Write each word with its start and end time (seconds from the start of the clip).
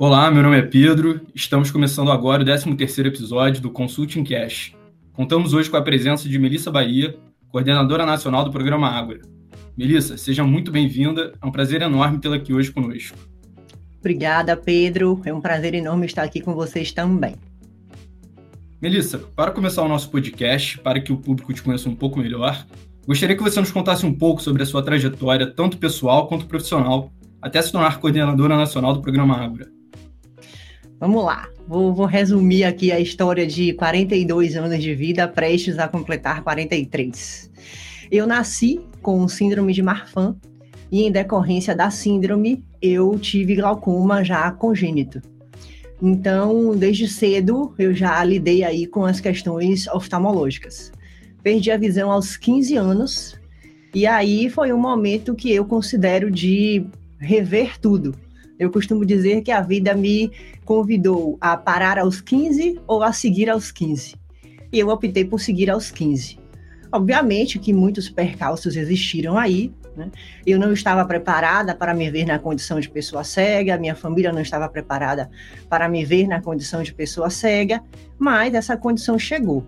Olá, 0.00 0.30
meu 0.30 0.42
nome 0.42 0.58
é 0.58 0.62
Pedro. 0.62 1.20
Estamos 1.34 1.70
começando 1.70 2.10
agora 2.10 2.42
o 2.42 2.46
13º 2.46 3.04
episódio 3.04 3.60
do 3.60 3.70
Consulting 3.70 4.24
Cash. 4.24 4.74
Contamos 5.12 5.52
hoje 5.52 5.68
com 5.68 5.76
a 5.76 5.82
presença 5.82 6.26
de 6.26 6.38
Melissa 6.38 6.70
Bahia, 6.70 7.18
coordenadora 7.50 8.06
nacional 8.06 8.42
do 8.42 8.50
programa 8.50 8.88
Ágora. 8.88 9.20
Melissa, 9.76 10.16
seja 10.16 10.42
muito 10.42 10.72
bem-vinda. 10.72 11.34
É 11.42 11.44
um 11.44 11.52
prazer 11.52 11.82
enorme 11.82 12.18
tê-la 12.18 12.36
aqui 12.36 12.54
hoje 12.54 12.72
conosco. 12.72 13.14
Obrigada, 13.98 14.56
Pedro. 14.56 15.20
É 15.22 15.34
um 15.34 15.40
prazer 15.42 15.74
enorme 15.74 16.06
estar 16.06 16.22
aqui 16.22 16.40
com 16.40 16.54
vocês 16.54 16.92
também. 16.92 17.34
Melissa, 18.80 19.18
para 19.18 19.50
começar 19.50 19.82
o 19.82 19.88
nosso 19.88 20.10
podcast, 20.10 20.78
para 20.78 20.98
que 20.98 21.12
o 21.12 21.18
público 21.18 21.52
te 21.52 21.62
conheça 21.62 21.90
um 21.90 21.94
pouco 21.94 22.18
melhor, 22.18 22.66
gostaria 23.06 23.36
que 23.36 23.42
você 23.42 23.60
nos 23.60 23.70
contasse 23.70 24.06
um 24.06 24.14
pouco 24.14 24.40
sobre 24.40 24.62
a 24.62 24.66
sua 24.66 24.82
trajetória, 24.82 25.46
tanto 25.46 25.76
pessoal 25.76 26.26
quanto 26.26 26.46
profissional, 26.46 27.12
até 27.42 27.60
se 27.60 27.70
tornar 27.70 28.00
coordenadora 28.00 28.56
nacional 28.56 28.94
do 28.94 29.02
programa 29.02 29.36
Ágora. 29.36 29.79
Vamos 31.00 31.24
lá, 31.24 31.48
vou, 31.66 31.94
vou, 31.94 32.04
resumir 32.04 32.62
aqui 32.64 32.92
a 32.92 33.00
história 33.00 33.46
de 33.46 33.72
42 33.72 34.54
anos 34.54 34.82
de 34.82 34.94
vida, 34.94 35.26
prestes 35.26 35.78
a 35.78 35.88
completar 35.88 36.42
43. 36.42 37.50
Eu 38.12 38.26
nasci 38.26 38.78
com 39.00 39.26
síndrome 39.26 39.72
de 39.72 39.80
Marfan 39.80 40.36
e, 40.92 41.04
em 41.04 41.10
decorrência 41.10 41.74
da 41.74 41.90
síndrome, 41.90 42.62
eu 42.82 43.18
tive 43.18 43.54
glaucoma 43.54 44.22
já 44.22 44.50
congênito. 44.50 45.22
Então, 46.02 46.76
desde 46.76 47.08
cedo, 47.08 47.74
eu 47.78 47.94
já 47.94 48.22
lidei 48.22 48.62
aí 48.62 48.86
com 48.86 49.06
as 49.06 49.20
questões 49.20 49.86
oftalmológicas. 49.88 50.92
Perdi 51.42 51.70
a 51.70 51.78
visão 51.78 52.10
aos 52.10 52.36
15 52.36 52.76
anos, 52.76 53.40
e 53.94 54.06
aí 54.06 54.50
foi 54.50 54.70
um 54.70 54.78
momento 54.78 55.34
que 55.34 55.50
eu 55.50 55.64
considero 55.64 56.30
de 56.30 56.84
rever 57.18 57.80
tudo 57.80 58.14
eu 58.60 58.70
costumo 58.70 59.06
dizer 59.06 59.40
que 59.40 59.50
a 59.50 59.62
vida 59.62 59.94
me 59.94 60.30
convidou 60.66 61.38
a 61.40 61.56
parar 61.56 61.98
aos 61.98 62.20
15 62.20 62.78
ou 62.86 63.02
a 63.02 63.10
seguir 63.10 63.48
aos 63.48 63.72
15. 63.72 64.14
E 64.70 64.78
eu 64.78 64.90
optei 64.90 65.24
por 65.24 65.40
seguir 65.40 65.70
aos 65.70 65.90
15. 65.90 66.38
Obviamente 66.92 67.58
que 67.58 67.72
muitos 67.72 68.10
percalços 68.10 68.76
existiram 68.76 69.38
aí. 69.38 69.72
Né? 69.96 70.10
Eu 70.46 70.58
não 70.58 70.74
estava 70.74 71.02
preparada 71.06 71.74
para 71.74 71.94
me 71.94 72.10
ver 72.10 72.26
na 72.26 72.38
condição 72.38 72.78
de 72.78 72.90
pessoa 72.90 73.24
cega, 73.24 73.78
minha 73.78 73.94
família 73.94 74.30
não 74.30 74.42
estava 74.42 74.68
preparada 74.68 75.30
para 75.66 75.88
me 75.88 76.04
ver 76.04 76.28
na 76.28 76.42
condição 76.42 76.82
de 76.82 76.92
pessoa 76.92 77.30
cega, 77.30 77.82
mas 78.18 78.52
essa 78.52 78.76
condição 78.76 79.18
chegou. 79.18 79.64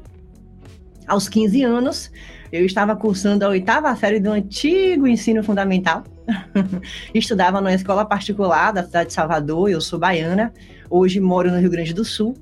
Aos 1.07 1.31
15 1.31 1.63
anos, 1.63 2.13
eu 2.53 2.67
estava 2.67 2.95
cursando 2.95 3.47
a 3.47 3.49
oitava 3.49 3.97
série 3.97 4.21
do 4.21 4.31
antigo 4.31 5.07
ensino 5.07 5.43
fundamental. 5.43 6.05
Estudava 7.15 7.61
numa 7.61 7.75
escola 7.75 8.05
particular 8.05 8.73
da 8.73 8.85
cidade 8.85 9.09
de 9.09 9.15
Salvador, 9.15 9.71
eu 9.71 9.81
sou 9.81 9.99
baiana, 9.99 10.53
hoje 10.89 11.21
moro 11.21 11.51
no 11.51 11.59
Rio 11.59 11.71
Grande 11.71 11.93
do 11.93 12.05
Sul. 12.05 12.35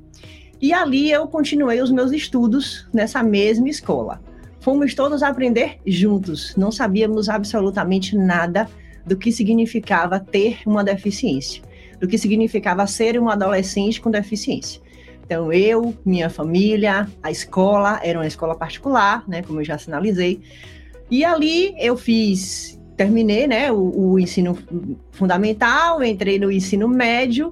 E 0.61 0.73
ali 0.73 1.11
eu 1.11 1.27
continuei 1.27 1.81
os 1.81 1.91
meus 1.91 2.13
estudos 2.13 2.87
nessa 2.93 3.23
mesma 3.23 3.69
escola. 3.69 4.21
Fomos 4.61 4.95
todos 4.95 5.23
aprender 5.23 5.79
juntos, 5.87 6.55
não 6.55 6.71
sabíamos 6.71 7.31
absolutamente 7.31 8.15
nada 8.15 8.69
do 9.07 9.17
que 9.17 9.33
significava 9.33 10.21
ter 10.21 10.59
uma 10.67 10.85
deficiência, 10.85 11.63
do 11.99 12.07
que 12.07 12.19
significava 12.19 12.87
ser 12.87 13.19
um 13.19 13.31
adolescente 13.31 14.01
com 14.01 14.11
deficiência. 14.11 14.83
Então, 15.25 15.53
eu, 15.53 15.95
minha 16.05 16.29
família, 16.29 17.09
a 17.23 17.31
escola, 17.31 18.01
era 18.03 18.19
uma 18.19 18.27
escola 18.27 18.55
particular, 18.55 19.23
né, 19.29 19.43
como 19.43 19.61
eu 19.61 19.65
já 19.65 19.79
sinalizei. 19.79 20.43
E 21.09 21.25
ali 21.25 21.73
eu 21.79 21.97
fiz, 21.97 22.80
terminei, 23.01 23.47
né, 23.47 23.73
o, 23.73 24.13
o 24.13 24.19
ensino 24.19 24.59
fundamental, 25.13 26.03
entrei 26.03 26.39
no 26.39 26.53
ensino 26.53 26.87
médio 26.87 27.51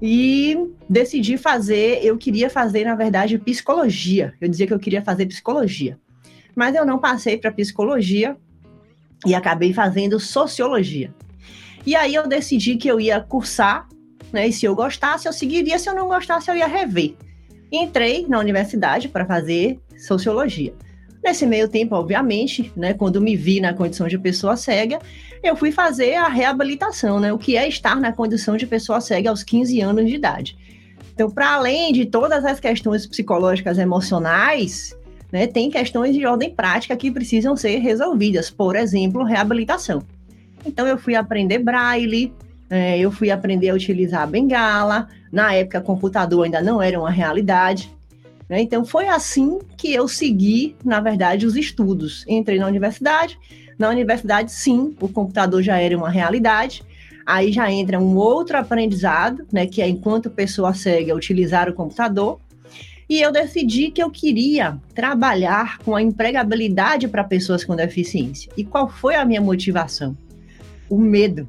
e 0.00 0.56
decidi 0.88 1.36
fazer, 1.36 2.00
eu 2.04 2.16
queria 2.16 2.48
fazer, 2.48 2.84
na 2.84 2.94
verdade, 2.94 3.38
psicologia. 3.38 4.34
Eu 4.40 4.48
dizia 4.48 4.66
que 4.66 4.74
eu 4.74 4.78
queria 4.78 5.02
fazer 5.02 5.26
psicologia. 5.26 5.98
Mas 6.54 6.74
eu 6.74 6.86
não 6.86 6.98
passei 6.98 7.36
para 7.36 7.50
psicologia 7.50 8.36
e 9.26 9.34
acabei 9.34 9.72
fazendo 9.72 10.20
sociologia. 10.20 11.12
E 11.84 11.96
aí 11.96 12.14
eu 12.14 12.28
decidi 12.28 12.76
que 12.76 12.88
eu 12.88 13.00
ia 13.00 13.20
cursar 13.20 13.88
né? 14.32 14.48
E 14.48 14.52
se 14.52 14.66
eu 14.66 14.74
gostasse, 14.74 15.26
eu 15.26 15.32
seguiria, 15.32 15.78
se 15.78 15.88
eu 15.88 15.94
não 15.94 16.08
gostasse, 16.08 16.50
eu 16.50 16.56
ia 16.56 16.66
rever. 16.66 17.14
Entrei 17.70 18.26
na 18.28 18.38
universidade 18.38 19.08
para 19.08 19.26
fazer 19.26 19.78
sociologia. 19.96 20.74
Nesse 21.28 21.44
meio 21.44 21.68
tempo, 21.68 21.94
obviamente, 21.94 22.72
né, 22.74 22.94
quando 22.94 23.20
me 23.20 23.36
vi 23.36 23.60
na 23.60 23.74
condição 23.74 24.08
de 24.08 24.18
pessoa 24.18 24.56
cega, 24.56 24.98
eu 25.42 25.54
fui 25.54 25.70
fazer 25.70 26.14
a 26.14 26.26
reabilitação, 26.26 27.20
né, 27.20 27.30
o 27.30 27.36
que 27.36 27.54
é 27.54 27.68
estar 27.68 27.96
na 27.96 28.10
condição 28.10 28.56
de 28.56 28.66
pessoa 28.66 28.98
cega 28.98 29.28
aos 29.28 29.42
15 29.42 29.78
anos 29.82 30.06
de 30.06 30.14
idade. 30.14 30.56
Então, 31.12 31.30
para 31.30 31.52
além 31.52 31.92
de 31.92 32.06
todas 32.06 32.46
as 32.46 32.58
questões 32.58 33.06
psicológicas 33.06 33.76
emocionais, 33.76 34.96
né, 35.30 35.46
tem 35.46 35.70
questões 35.70 36.16
de 36.16 36.24
ordem 36.24 36.50
prática 36.50 36.96
que 36.96 37.10
precisam 37.10 37.54
ser 37.54 37.76
resolvidas, 37.76 38.48
por 38.48 38.74
exemplo, 38.74 39.22
reabilitação. 39.22 40.02
Então, 40.64 40.86
eu 40.86 40.96
fui 40.96 41.14
aprender 41.14 41.58
braille, 41.58 42.32
é, 42.70 42.98
eu 42.98 43.12
fui 43.12 43.30
aprender 43.30 43.68
a 43.68 43.74
utilizar 43.74 44.22
a 44.22 44.26
bengala. 44.26 45.08
Na 45.30 45.52
época, 45.52 45.82
computador 45.82 46.46
ainda 46.46 46.62
não 46.62 46.80
era 46.80 46.98
uma 46.98 47.10
realidade. 47.10 47.97
Né? 48.48 48.62
Então, 48.62 48.84
foi 48.84 49.08
assim 49.08 49.58
que 49.76 49.92
eu 49.92 50.08
segui, 50.08 50.74
na 50.84 51.00
verdade, 51.00 51.46
os 51.46 51.56
estudos. 51.56 52.24
Entrei 52.26 52.58
na 52.58 52.66
universidade. 52.66 53.38
Na 53.78 53.88
universidade, 53.90 54.50
sim, 54.50 54.96
o 55.00 55.08
computador 55.08 55.62
já 55.62 55.78
era 55.78 55.96
uma 55.96 56.10
realidade. 56.10 56.82
Aí 57.26 57.52
já 57.52 57.70
entra 57.70 58.00
um 58.00 58.16
outro 58.16 58.56
aprendizado, 58.56 59.46
né, 59.52 59.66
que 59.66 59.82
é 59.82 59.88
enquanto 59.88 60.30
pessoa 60.30 60.72
cega 60.72 61.14
utilizar 61.14 61.68
o 61.68 61.74
computador. 61.74 62.40
E 63.08 63.20
eu 63.20 63.30
decidi 63.30 63.90
que 63.90 64.02
eu 64.02 64.10
queria 64.10 64.78
trabalhar 64.94 65.78
com 65.78 65.94
a 65.94 66.02
empregabilidade 66.02 67.06
para 67.08 67.24
pessoas 67.24 67.64
com 67.64 67.76
deficiência. 67.76 68.50
E 68.56 68.64
qual 68.64 68.88
foi 68.88 69.14
a 69.14 69.24
minha 69.24 69.40
motivação? 69.40 70.16
O 70.88 70.98
medo 70.98 71.46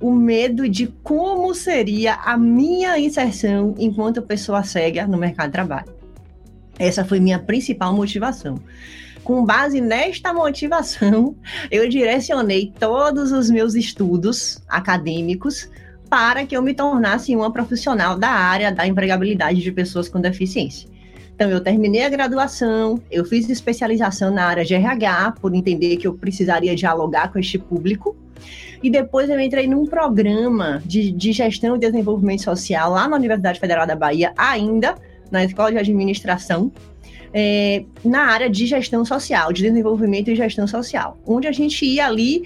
o 0.00 0.12
medo 0.12 0.68
de 0.68 0.86
como 1.02 1.54
seria 1.54 2.16
a 2.16 2.36
minha 2.36 2.98
inserção 2.98 3.74
enquanto 3.78 4.20
pessoa 4.20 4.62
cega 4.62 5.06
no 5.06 5.16
mercado 5.16 5.46
de 5.46 5.52
trabalho. 5.52 6.03
Essa 6.78 7.04
foi 7.04 7.20
minha 7.20 7.38
principal 7.38 7.94
motivação. 7.94 8.58
Com 9.22 9.44
base 9.44 9.80
nesta 9.80 10.34
motivação, 10.34 11.34
eu 11.70 11.88
direcionei 11.88 12.72
todos 12.78 13.32
os 13.32 13.50
meus 13.50 13.74
estudos 13.74 14.62
acadêmicos 14.68 15.70
para 16.10 16.44
que 16.44 16.56
eu 16.56 16.62
me 16.62 16.74
tornasse 16.74 17.34
uma 17.34 17.50
profissional 17.50 18.18
da 18.18 18.28
área 18.28 18.70
da 18.70 18.86
empregabilidade 18.86 19.62
de 19.62 19.72
pessoas 19.72 20.08
com 20.08 20.20
deficiência. 20.20 20.88
Então, 21.34 21.50
eu 21.50 21.60
terminei 21.60 22.04
a 22.04 22.08
graduação, 22.08 23.00
eu 23.10 23.24
fiz 23.24 23.48
especialização 23.48 24.32
na 24.32 24.44
área 24.44 24.64
de 24.64 24.74
RH, 24.74 25.34
por 25.40 25.52
entender 25.54 25.96
que 25.96 26.06
eu 26.06 26.14
precisaria 26.14 26.76
dialogar 26.76 27.32
com 27.32 27.38
este 27.40 27.58
público. 27.58 28.16
E 28.80 28.90
depois 28.90 29.28
eu 29.28 29.40
entrei 29.40 29.66
num 29.66 29.86
programa 29.86 30.80
de, 30.84 31.10
de 31.10 31.32
gestão 31.32 31.74
e 31.74 31.78
desenvolvimento 31.78 32.42
social 32.42 32.92
lá 32.92 33.08
na 33.08 33.16
Universidade 33.16 33.58
Federal 33.58 33.86
da 33.86 33.96
Bahia, 33.96 34.32
ainda 34.36 34.94
na 35.34 35.44
Escola 35.44 35.70
de 35.70 35.78
Administração, 35.78 36.72
é, 37.32 37.84
na 38.04 38.26
área 38.26 38.48
de 38.48 38.66
gestão 38.66 39.04
social, 39.04 39.52
de 39.52 39.62
desenvolvimento 39.62 40.30
e 40.30 40.36
gestão 40.36 40.66
social, 40.66 41.18
onde 41.26 41.46
a 41.46 41.52
gente 41.52 41.84
ia 41.84 42.06
ali 42.06 42.44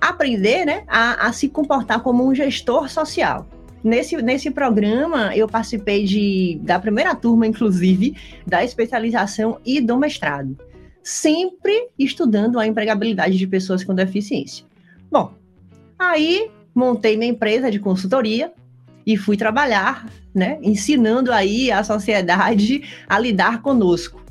aprender 0.00 0.64
né, 0.64 0.84
a, 0.86 1.26
a 1.26 1.32
se 1.32 1.48
comportar 1.48 2.00
como 2.00 2.26
um 2.26 2.34
gestor 2.34 2.88
social. 2.88 3.46
Nesse, 3.84 4.16
nesse 4.16 4.50
programa, 4.50 5.36
eu 5.36 5.46
participei 5.46 6.04
de, 6.04 6.58
da 6.62 6.78
primeira 6.78 7.14
turma, 7.14 7.46
inclusive, 7.46 8.16
da 8.46 8.64
especialização 8.64 9.58
e 9.64 9.80
do 9.80 9.98
mestrado, 9.98 10.56
sempre 11.02 11.88
estudando 11.98 12.58
a 12.58 12.66
empregabilidade 12.66 13.36
de 13.36 13.46
pessoas 13.46 13.84
com 13.84 13.94
deficiência. 13.94 14.64
Bom, 15.10 15.32
Aí 15.98 16.50
montei 16.74 17.16
minha 17.16 17.30
empresa 17.30 17.70
de 17.70 17.78
consultoria 17.78 18.52
e 19.06 19.16
fui 19.16 19.36
trabalhar, 19.36 20.06
né, 20.36 20.58
ensinando 20.62 21.32
aí 21.32 21.72
a 21.72 21.82
sociedade 21.82 22.82
a 23.08 23.18
lidar 23.18 23.62
conosco. 23.62 24.22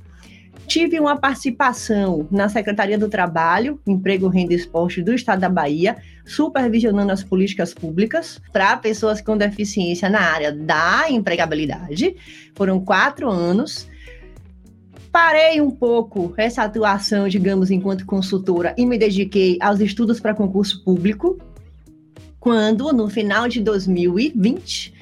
Tive 0.67 0.99
uma 0.99 1.17
participação 1.17 2.27
na 2.31 2.49
Secretaria 2.49 2.97
do 2.97 3.09
Trabalho, 3.09 3.79
Emprego, 3.85 4.27
Renda 4.27 4.53
e 4.53 4.55
Esporte 4.55 5.01
do 5.01 5.13
Estado 5.13 5.41
da 5.41 5.49
Bahia, 5.49 5.97
supervisionando 6.25 7.11
as 7.11 7.23
políticas 7.23 7.73
públicas 7.73 8.41
para 8.51 8.77
pessoas 8.77 9.21
com 9.21 9.37
deficiência 9.37 10.09
na 10.09 10.21
área 10.21 10.51
da 10.51 11.05
empregabilidade. 11.09 12.15
Foram 12.55 12.79
quatro 12.79 13.29
anos. 13.29 13.87
Parei 15.11 15.61
um 15.61 15.71
pouco 15.71 16.33
essa 16.35 16.63
atuação, 16.63 17.27
digamos, 17.27 17.69
enquanto 17.71 18.05
consultora 18.05 18.73
e 18.77 18.85
me 18.85 18.97
dediquei 18.97 19.57
aos 19.61 19.79
estudos 19.79 20.19
para 20.19 20.33
concurso 20.33 20.83
público, 20.83 21.37
quando, 22.39 22.91
no 22.91 23.07
final 23.07 23.47
de 23.47 23.61
2020, 23.61 24.94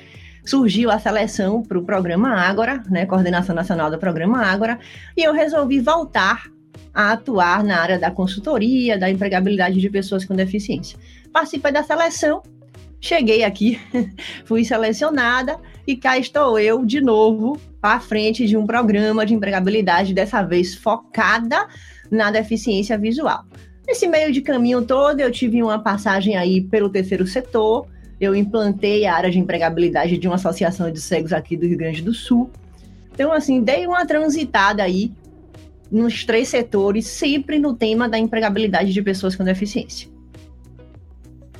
surgiu 0.45 0.91
a 0.91 0.99
seleção 0.99 1.63
para 1.63 1.77
o 1.77 1.83
programa 1.83 2.29
Ágora, 2.29 2.83
né, 2.89 3.05
coordenação 3.05 3.55
nacional 3.55 3.89
do 3.89 3.97
programa 3.97 4.43
Ágora, 4.43 4.79
e 5.15 5.23
eu 5.23 5.33
resolvi 5.33 5.79
voltar 5.79 6.51
a 6.93 7.13
atuar 7.13 7.63
na 7.63 7.79
área 7.79 7.97
da 7.97 8.11
consultoria, 8.11 8.97
da 8.97 9.09
empregabilidade 9.09 9.79
de 9.79 9.89
pessoas 9.89 10.25
com 10.25 10.35
deficiência. 10.35 10.97
Participei 11.31 11.71
da 11.71 11.83
seleção, 11.83 12.43
cheguei 12.99 13.43
aqui, 13.43 13.79
fui 14.45 14.63
selecionada 14.63 15.57
e 15.87 15.95
cá 15.95 16.17
estou 16.17 16.59
eu 16.59 16.85
de 16.85 17.01
novo 17.01 17.59
à 17.81 17.99
frente 17.99 18.47
de 18.47 18.55
um 18.55 18.65
programa 18.65 19.25
de 19.25 19.33
empregabilidade, 19.33 20.13
dessa 20.13 20.43
vez 20.43 20.75
focada 20.75 21.67
na 22.11 22.31
deficiência 22.31 22.97
visual. 22.97 23.43
Nesse 23.85 24.07
meio 24.07 24.31
de 24.31 24.41
caminho 24.41 24.83
todo, 24.83 25.19
eu 25.19 25.29
tive 25.29 25.61
uma 25.61 25.79
passagem 25.79 26.37
aí 26.37 26.61
pelo 26.61 26.89
terceiro 26.89 27.27
setor, 27.27 27.87
eu 28.23 28.35
implantei 28.35 29.05
a 29.05 29.15
área 29.15 29.29
de 29.29 29.39
empregabilidade 29.39 30.17
de 30.17 30.27
uma 30.27 30.35
associação 30.35 30.91
de 30.91 30.99
cegos 30.99 31.33
aqui 31.33 31.57
do 31.57 31.67
Rio 31.67 31.77
Grande 31.77 32.01
do 32.01 32.13
Sul. 32.13 32.49
Então, 33.11 33.31
assim, 33.31 33.61
dei 33.61 33.85
uma 33.85 34.05
transitada 34.05 34.81
aí 34.83 35.11
nos 35.91 36.23
três 36.23 36.47
setores, 36.47 37.05
sempre 37.05 37.59
no 37.59 37.75
tema 37.75 38.09
da 38.09 38.17
empregabilidade 38.17 38.91
de 38.91 39.01
pessoas 39.01 39.35
com 39.35 39.43
deficiência. 39.43 40.09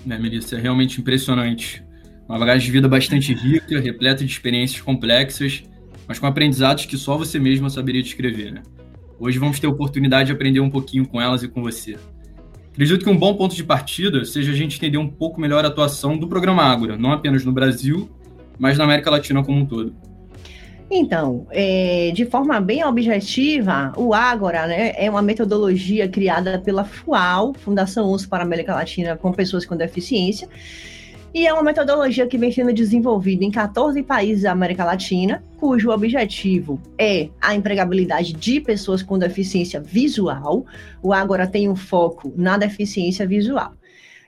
Né, 0.06 0.18
Melissa, 0.18 0.58
é 0.58 0.60
realmente 0.60 1.00
impressionante. 1.00 1.84
Uma 2.28 2.40
bagagem 2.40 2.66
de 2.66 2.72
vida 2.72 2.88
bastante 2.88 3.34
rica, 3.34 3.80
repleta 3.80 4.26
de 4.26 4.32
experiências 4.32 4.82
complexas, 4.82 5.64
mas 6.08 6.20
com 6.20 6.26
aprendizados 6.26 6.86
que 6.86 6.98
só 6.98 7.18
você 7.18 7.40
mesma 7.40 7.70
saberia 7.70 8.02
descrever, 8.02 8.52
né? 8.52 8.64
Hoje 9.20 9.38
vamos 9.38 9.60
ter 9.60 9.68
a 9.68 9.70
oportunidade 9.70 10.28
de 10.28 10.34
aprender 10.34 10.60
um 10.60 10.70
pouquinho 10.70 11.08
com 11.08 11.22
elas 11.22 11.44
e 11.44 11.48
com 11.48 11.62
você. 11.62 11.98
Acredito 12.74 13.04
que 13.04 13.10
um 13.10 13.18
bom 13.18 13.36
ponto 13.36 13.56
de 13.56 13.64
partida 13.64 14.26
seja 14.26 14.52
a 14.52 14.56
gente 14.56 14.78
entender 14.78 14.98
um 14.98 15.08
pouco 15.08 15.40
melhor 15.40 15.64
a 15.64 15.68
atuação 15.68 16.18
do 16.18 16.28
programa 16.28 16.64
Ágora, 16.64 16.98
não 16.98 17.12
apenas 17.12 17.46
no 17.46 17.52
Brasil, 17.52 18.10
mas 18.58 18.80
na 18.80 18.84
América 18.84 19.12
Latina 19.12 19.44
como 19.44 19.60
um 19.60 19.66
todo. 19.66 19.96
Então, 20.90 21.46
é, 21.52 22.12
de 22.16 22.26
forma 22.26 22.60
bem 22.60 22.84
objetiva, 22.84 23.94
o 23.96 24.12
Ágora 24.14 24.66
né, 24.66 24.94
é 24.96 25.08
uma 25.08 25.22
metodologia 25.22 26.08
criada 26.08 26.60
pela 26.60 26.84
FUAL, 26.84 27.54
Fundação 27.54 28.12
USP 28.12 28.28
para 28.28 28.44
a 28.44 28.46
América 28.46 28.74
Latina 28.74 29.16
com 29.16 29.32
Pessoas 29.32 29.66
com 29.66 29.78
Deficiência, 29.78 30.50
e 31.34 31.48
é 31.48 31.54
uma 31.54 31.64
metodologia 31.64 32.28
que 32.28 32.38
vem 32.38 32.52
sendo 32.52 32.72
desenvolvida 32.72 33.44
em 33.44 33.50
14 33.50 34.04
países 34.04 34.44
da 34.44 34.52
América 34.52 34.86
Latina, 34.86 35.44
cujo 35.58 35.90
objetivo 35.90 36.80
é 36.96 37.30
a 37.42 37.56
empregabilidade 37.56 38.34
de 38.34 38.62
pessoas 38.62 39.02
com 39.02 39.18
deficiência 39.18 39.82
visual. 39.82 40.64
O 41.02 41.12
Agora 41.12 41.48
tem 41.48 41.68
um 41.68 41.76
foco 41.76 42.32
na 42.36 42.56
deficiência 42.56 43.26
visual. 43.26 43.74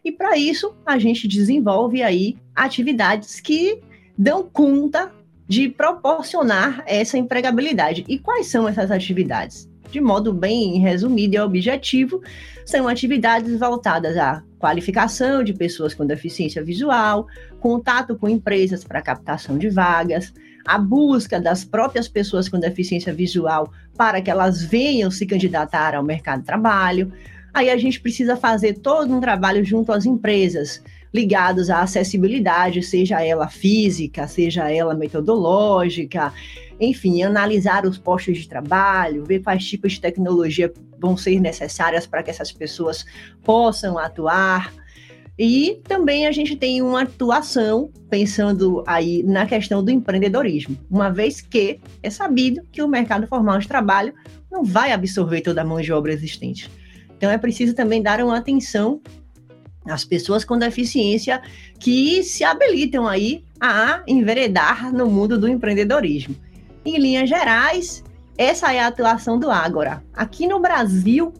E 0.04 0.12
para 0.12 0.36
isso, 0.36 0.74
a 0.84 0.98
gente 0.98 1.28
desenvolve 1.28 2.02
aí 2.02 2.38
atividades 2.56 3.40
que 3.40 3.80
dão 4.18 4.42
conta 4.42 5.12
de 5.48 5.70
proporcionar 5.70 6.84
essa 6.88 7.20
empregabilidade. 7.20 8.04
E 8.08 8.18
quais 8.18 8.48
são 8.48 8.68
essas 8.68 8.90
atividades? 8.90 9.70
De 9.92 10.02
modo 10.02 10.34
bem 10.34 10.80
resumido 10.80 11.36
e 11.36 11.40
objetivo, 11.40 12.22
são 12.66 12.88
atividades 12.88 13.60
voltadas 13.60 14.18
à 14.18 14.44
qualificação 14.66 15.44
de 15.44 15.54
pessoas 15.54 15.94
com 15.94 16.08
deficiência 16.08 16.64
visual, 16.64 17.28
contato 17.60 18.16
com 18.16 18.28
empresas 18.28 18.84
para 18.84 19.00
captação 19.00 19.60
de 19.60 19.70
vagas, 19.70 20.34
a 20.66 20.80
busca 20.80 21.40
das 21.40 21.64
próprias 21.64 22.08
pessoas 22.08 22.50
com 22.50 22.60
deficiência 22.60 23.14
visual 23.14 23.72
para 23.96 24.20
que 24.24 24.32
elas 24.32 24.64
venham 24.64 25.12
se 25.12 25.24
candidatar 25.28 25.94
ao 25.94 26.04
mercado 26.04 26.40
de 26.40 26.48
trabalho. 26.48 27.14
Aí 27.54 27.70
a 27.70 27.78
gente 27.78 28.02
precisa 28.02 28.36
fazer 28.36 28.80
todo 28.80 29.16
um 29.16 29.22
trabalho 29.22 29.64
junto 29.64 29.92
às 29.92 30.04
empresas 30.04 30.82
ligados 31.14 31.70
à 31.70 31.84
acessibilidade, 31.84 32.82
seja 32.82 33.24
ela 33.24 33.48
física, 33.48 34.28
seja 34.28 34.72
ela 34.72 34.96
metodológica, 34.96 36.34
enfim, 36.80 37.22
analisar 37.22 37.86
os 37.86 38.00
postos 38.00 38.40
de 38.40 38.50
trabalho, 38.50 39.24
ver 39.24 39.42
quais 39.42 39.64
tipos 39.64 39.94
de 39.94 40.02
tecnologia 40.02 40.74
vão 41.06 41.16
ser 41.16 41.40
necessárias 41.40 42.08
para 42.08 42.24
que 42.24 42.32
essas 42.32 42.52
pessoas 42.52 43.06
possam 43.44 43.98
atuar. 44.00 44.74
E 45.38 45.82
também 45.84 46.26
a 46.26 46.32
gente 46.32 46.56
tem 46.56 46.82
uma 46.82 47.04
atuação 47.04 47.92
pensando 48.10 48.84
aí 48.88 49.22
na 49.22 49.46
questão 49.46 49.84
do 49.84 49.92
empreendedorismo, 49.92 50.78
uma 50.90 51.10
vez 51.10 51.42
que 51.42 51.80
é 52.02 52.10
sabido 52.10 52.62
que 52.72 52.82
o 52.82 52.88
mercado 52.88 53.28
formal 53.28 53.60
de 53.60 53.68
trabalho 53.68 54.14
não 54.50 54.64
vai 54.64 54.92
absorver 54.92 55.42
toda 55.42 55.62
a 55.62 55.66
mão 55.66 55.80
de 55.82 55.92
obra 55.92 56.14
existente. 56.14 56.72
Então 57.18 57.30
é 57.30 57.38
preciso 57.38 57.76
também 57.76 58.02
dar 58.02 58.22
uma 58.22 58.38
atenção 58.38 59.02
às 59.86 60.04
pessoas 60.04 60.44
com 60.44 60.58
deficiência 60.58 61.42
que 61.80 62.24
se 62.24 62.44
habilitam 62.44 63.06
aí 63.06 63.44
a 63.60 64.02
enveredar 64.08 64.92
no 64.92 65.08
mundo 65.08 65.38
do 65.38 65.48
empreendedorismo. 65.48 66.36
Em 66.86 66.98
linhas 66.98 67.30
gerais, 67.30 68.04
essa 68.38 68.74
é 68.74 68.80
a 68.80 68.88
atuação 68.88 69.40
do 69.40 69.50
Ágora. 69.50 70.04
Aqui 70.14 70.48
no 70.48 70.60
Brasil, 70.60 71.34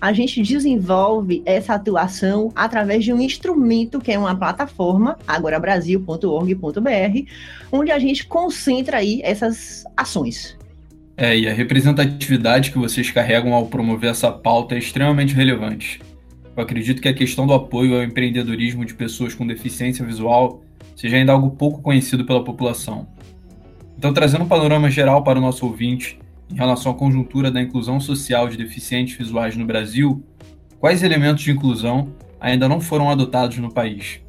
a 0.00 0.12
gente 0.12 0.42
desenvolve 0.42 1.42
essa 1.44 1.74
atuação 1.74 2.50
através 2.56 3.04
de 3.04 3.12
um 3.12 3.20
instrumento 3.20 4.00
que 4.00 4.10
é 4.10 4.18
uma 4.18 4.34
plataforma, 4.34 5.16
agorabrasil.org.br, 5.28 7.30
onde 7.70 7.92
a 7.92 7.98
gente 7.98 8.26
concentra 8.26 8.96
aí 8.96 9.20
essas 9.22 9.84
ações. 9.96 10.58
É, 11.16 11.38
e 11.38 11.46
a 11.46 11.52
representatividade 11.52 12.72
que 12.72 12.78
vocês 12.78 13.10
carregam 13.10 13.52
ao 13.52 13.66
promover 13.66 14.10
essa 14.10 14.32
pauta 14.32 14.74
é 14.74 14.78
extremamente 14.78 15.34
relevante. 15.34 16.00
Eu 16.56 16.62
acredito 16.62 17.02
que 17.02 17.08
a 17.08 17.14
questão 17.14 17.46
do 17.46 17.52
apoio 17.52 17.94
ao 17.94 18.02
empreendedorismo 18.02 18.84
de 18.84 18.94
pessoas 18.94 19.34
com 19.34 19.46
deficiência 19.46 20.04
visual 20.04 20.62
seja 20.96 21.16
ainda 21.16 21.32
algo 21.32 21.50
pouco 21.50 21.82
conhecido 21.82 22.24
pela 22.24 22.42
população. 22.42 23.06
Então, 23.98 24.14
trazendo 24.14 24.44
um 24.44 24.48
panorama 24.48 24.90
geral 24.90 25.22
para 25.22 25.38
o 25.38 25.42
nosso 25.42 25.66
ouvinte 25.66 26.18
em 26.50 26.56
relação 26.56 26.92
à 26.92 26.94
conjuntura 26.94 27.50
da 27.50 27.60
inclusão 27.60 28.00
social 28.00 28.48
de 28.48 28.56
deficientes 28.56 29.16
visuais 29.16 29.56
no 29.56 29.64
Brasil, 29.64 30.22
quais 30.78 31.02
elementos 31.02 31.42
de 31.42 31.52
inclusão 31.52 32.12
ainda 32.40 32.68
não 32.68 32.80
foram 32.80 33.10
adotados 33.10 33.58
no 33.58 33.72
país? 33.72 34.20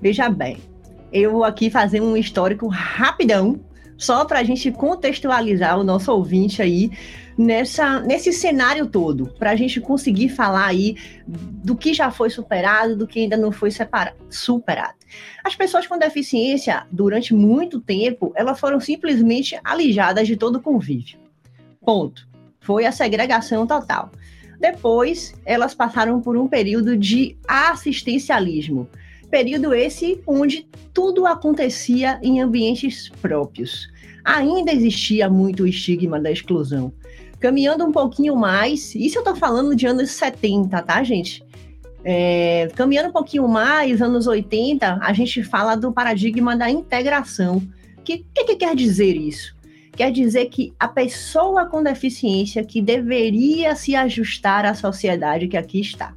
Veja 0.00 0.28
bem, 0.28 0.58
eu 1.12 1.32
vou 1.32 1.44
aqui 1.44 1.70
fazer 1.70 2.00
um 2.00 2.16
histórico 2.16 2.66
rapidão, 2.68 3.60
só 3.96 4.24
para 4.24 4.40
a 4.40 4.44
gente 4.44 4.70
contextualizar 4.70 5.78
o 5.78 5.84
nosso 5.84 6.12
ouvinte 6.12 6.60
aí 6.60 6.90
nessa, 7.36 8.00
nesse 8.00 8.32
cenário 8.32 8.86
todo, 8.86 9.26
para 9.38 9.50
a 9.50 9.56
gente 9.56 9.80
conseguir 9.80 10.28
falar 10.28 10.66
aí 10.66 10.96
do 11.26 11.76
que 11.76 11.92
já 11.92 12.10
foi 12.10 12.30
superado, 12.30 12.96
do 12.96 13.06
que 13.06 13.20
ainda 13.20 13.36
não 13.36 13.50
foi 13.50 13.70
superado. 14.30 14.94
As 15.42 15.54
pessoas 15.54 15.86
com 15.86 15.98
deficiência, 15.98 16.86
durante 16.90 17.34
muito 17.34 17.80
tempo, 17.80 18.32
elas 18.34 18.58
foram 18.58 18.80
simplesmente 18.80 19.58
alijadas 19.62 20.26
de 20.26 20.36
todo 20.36 20.60
convívio. 20.60 21.18
Ponto. 21.84 22.26
Foi 22.60 22.86
a 22.86 22.92
segregação 22.92 23.66
total. 23.66 24.10
Depois, 24.58 25.34
elas 25.44 25.74
passaram 25.74 26.20
por 26.20 26.36
um 26.36 26.48
período 26.48 26.96
de 26.96 27.36
assistencialismo. 27.46 28.88
Período 29.30 29.74
esse 29.74 30.22
onde 30.26 30.66
tudo 30.92 31.26
acontecia 31.26 32.18
em 32.22 32.40
ambientes 32.40 33.10
próprios. 33.20 33.88
Ainda 34.24 34.72
existia 34.72 35.28
muito 35.28 35.66
estigma 35.66 36.18
da 36.18 36.30
exclusão. 36.30 36.92
Caminhando 37.44 37.84
um 37.84 37.92
pouquinho 37.92 38.34
mais, 38.34 38.94
isso 38.94 39.18
eu 39.18 39.22
tô 39.22 39.36
falando 39.36 39.76
de 39.76 39.86
anos 39.86 40.12
70, 40.12 40.80
tá, 40.80 41.04
gente? 41.04 41.44
É, 42.02 42.70
caminhando 42.74 43.10
um 43.10 43.12
pouquinho 43.12 43.46
mais, 43.46 44.00
anos 44.00 44.26
80, 44.26 44.98
a 45.02 45.12
gente 45.12 45.44
fala 45.44 45.74
do 45.74 45.92
paradigma 45.92 46.56
da 46.56 46.70
integração. 46.70 47.58
O 47.98 48.02
que, 48.02 48.24
que, 48.34 48.44
que 48.44 48.56
quer 48.56 48.74
dizer 48.74 49.14
isso? 49.14 49.54
Quer 49.92 50.10
dizer 50.10 50.46
que 50.46 50.72
a 50.80 50.88
pessoa 50.88 51.66
com 51.66 51.82
deficiência 51.82 52.64
que 52.64 52.80
deveria 52.80 53.76
se 53.76 53.94
ajustar 53.94 54.64
à 54.64 54.72
sociedade 54.72 55.46
que 55.46 55.58
aqui 55.58 55.82
está. 55.82 56.14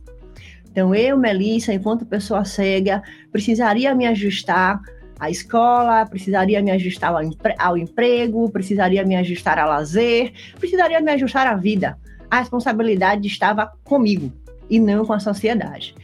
Então, 0.71 0.95
eu, 0.95 1.17
Melissa, 1.17 1.73
enquanto 1.73 2.05
pessoa 2.05 2.45
cega, 2.45 3.03
precisaria 3.33 3.93
me 3.93 4.07
ajustar 4.07 4.79
à 5.19 5.29
escola, 5.29 6.05
precisaria 6.05 6.61
me 6.61 6.71
ajustar 6.71 7.13
ao, 7.13 7.23
empre 7.23 7.55
ao 7.57 7.77
emprego, 7.77 8.49
precisaria 8.49 9.03
me 9.03 9.15
ajustar 9.15 9.57
ao 9.57 9.69
lazer, 9.69 10.31
precisaria 10.59 11.01
me 11.01 11.11
ajustar 11.11 11.47
à 11.47 11.55
vida. 11.55 11.97
A 12.29 12.39
responsabilidade 12.39 13.27
estava 13.27 13.71
comigo 13.83 14.31
e 14.69 14.79
não 14.79 15.05
com 15.05 15.13
a 15.13 15.19
sociedade. 15.19 15.95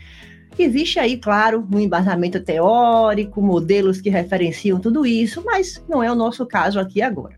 Existe 0.57 0.99
aí, 0.99 1.17
claro, 1.17 1.67
um 1.73 1.79
embasamento 1.79 2.39
teórico, 2.39 3.41
modelos 3.41 3.99
que 3.99 4.09
referenciam 4.09 4.79
tudo 4.79 5.05
isso, 5.05 5.43
mas 5.43 5.83
não 5.89 6.03
é 6.03 6.11
o 6.11 6.15
nosso 6.15 6.45
caso 6.45 6.79
aqui 6.79 7.01
agora. 7.01 7.37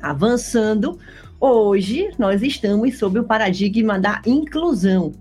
Avançando, 0.00 0.98
hoje 1.38 2.10
nós 2.18 2.42
estamos 2.42 2.98
sob 2.98 3.18
o 3.18 3.24
paradigma 3.24 3.98
da 3.98 4.22
inclusão. 4.26 5.12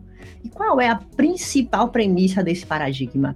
E 0.44 0.50
qual 0.50 0.80
é 0.80 0.88
a 0.90 0.96
principal 0.96 1.90
premissa 1.90 2.42
desse 2.42 2.66
paradigma? 2.66 3.36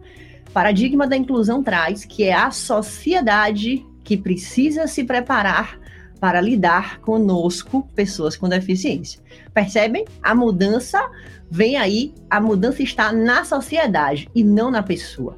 Paradigma 0.57 1.05
da 1.05 1.15
inclusão 1.15 1.61
traz, 1.61 2.03
que 2.03 2.23
é 2.23 2.33
a 2.33 2.49
sociedade 2.49 3.85
que 4.03 4.17
precisa 4.17 4.87
se 4.87 5.03
preparar 5.03 5.79
para 6.19 6.41
lidar 6.41 6.99
conosco, 7.01 7.87
pessoas 7.93 8.35
com 8.35 8.49
deficiência. 8.49 9.21
Percebem? 9.53 10.03
A 10.19 10.33
mudança 10.33 11.11
vem 11.47 11.77
aí, 11.77 12.11
a 12.27 12.41
mudança 12.41 12.81
está 12.81 13.13
na 13.13 13.45
sociedade 13.45 14.27
e 14.33 14.43
não 14.43 14.71
na 14.71 14.81
pessoa. 14.81 15.37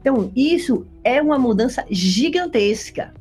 Então, 0.00 0.32
isso 0.34 0.84
é 1.04 1.22
uma 1.22 1.38
mudança 1.38 1.84
gigantesca. 1.88 3.14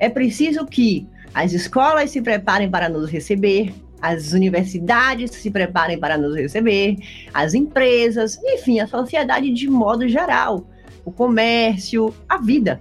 É 0.00 0.08
preciso 0.08 0.66
que 0.66 1.06
as 1.32 1.52
escolas 1.52 2.10
se 2.10 2.20
preparem 2.20 2.68
para 2.68 2.88
nos 2.88 3.08
receber, 3.08 3.72
as 4.02 4.32
universidades 4.32 5.30
se 5.30 5.48
preparem 5.48 6.00
para 6.00 6.18
nos 6.18 6.34
receber, 6.34 6.96
as 7.32 7.54
empresas, 7.54 8.36
enfim, 8.42 8.80
a 8.80 8.88
sociedade 8.88 9.52
de 9.52 9.70
modo 9.70 10.08
geral, 10.08 10.66
o 11.08 11.12
comércio, 11.12 12.14
a 12.28 12.38
vida. 12.38 12.80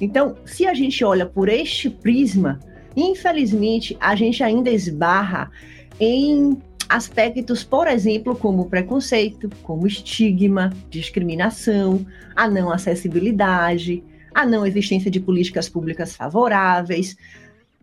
Então, 0.00 0.36
se 0.44 0.66
a 0.66 0.74
gente 0.74 1.04
olha 1.04 1.26
por 1.26 1.48
este 1.48 1.88
prisma, 1.88 2.58
infelizmente, 2.96 3.96
a 4.00 4.14
gente 4.14 4.42
ainda 4.42 4.70
esbarra 4.70 5.50
em 5.98 6.58
aspectos, 6.88 7.64
por 7.64 7.86
exemplo, 7.86 8.34
como 8.36 8.68
preconceito, 8.68 9.48
como 9.62 9.86
estigma, 9.86 10.72
discriminação, 10.90 12.04
a 12.36 12.48
não 12.48 12.70
acessibilidade, 12.70 14.02
a 14.34 14.44
não 14.44 14.66
existência 14.66 15.10
de 15.10 15.20
políticas 15.20 15.68
públicas 15.68 16.14
favoráveis. 16.14 17.16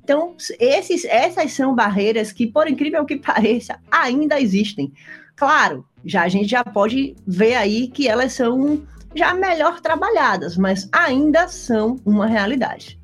Então, 0.03 0.35
esses, 0.59 1.05
essas 1.05 1.53
são 1.53 1.73
barreiras 1.73 2.31
que, 2.31 2.45
por 2.47 2.67
incrível 2.67 3.05
que 3.05 3.17
pareça, 3.21 3.79
ainda 3.91 4.39
existem. 4.39 4.91
Claro, 5.35 5.85
já 6.03 6.23
a 6.23 6.27
gente 6.27 6.49
já 6.49 6.63
pode 6.63 7.15
ver 7.25 7.55
aí 7.55 7.87
que 7.87 8.07
elas 8.07 8.33
são 8.33 8.81
já 9.15 9.33
melhor 9.33 9.81
trabalhadas, 9.81 10.57
mas 10.57 10.87
ainda 10.91 11.47
são 11.47 11.99
uma 12.05 12.27
realidade. 12.27 12.99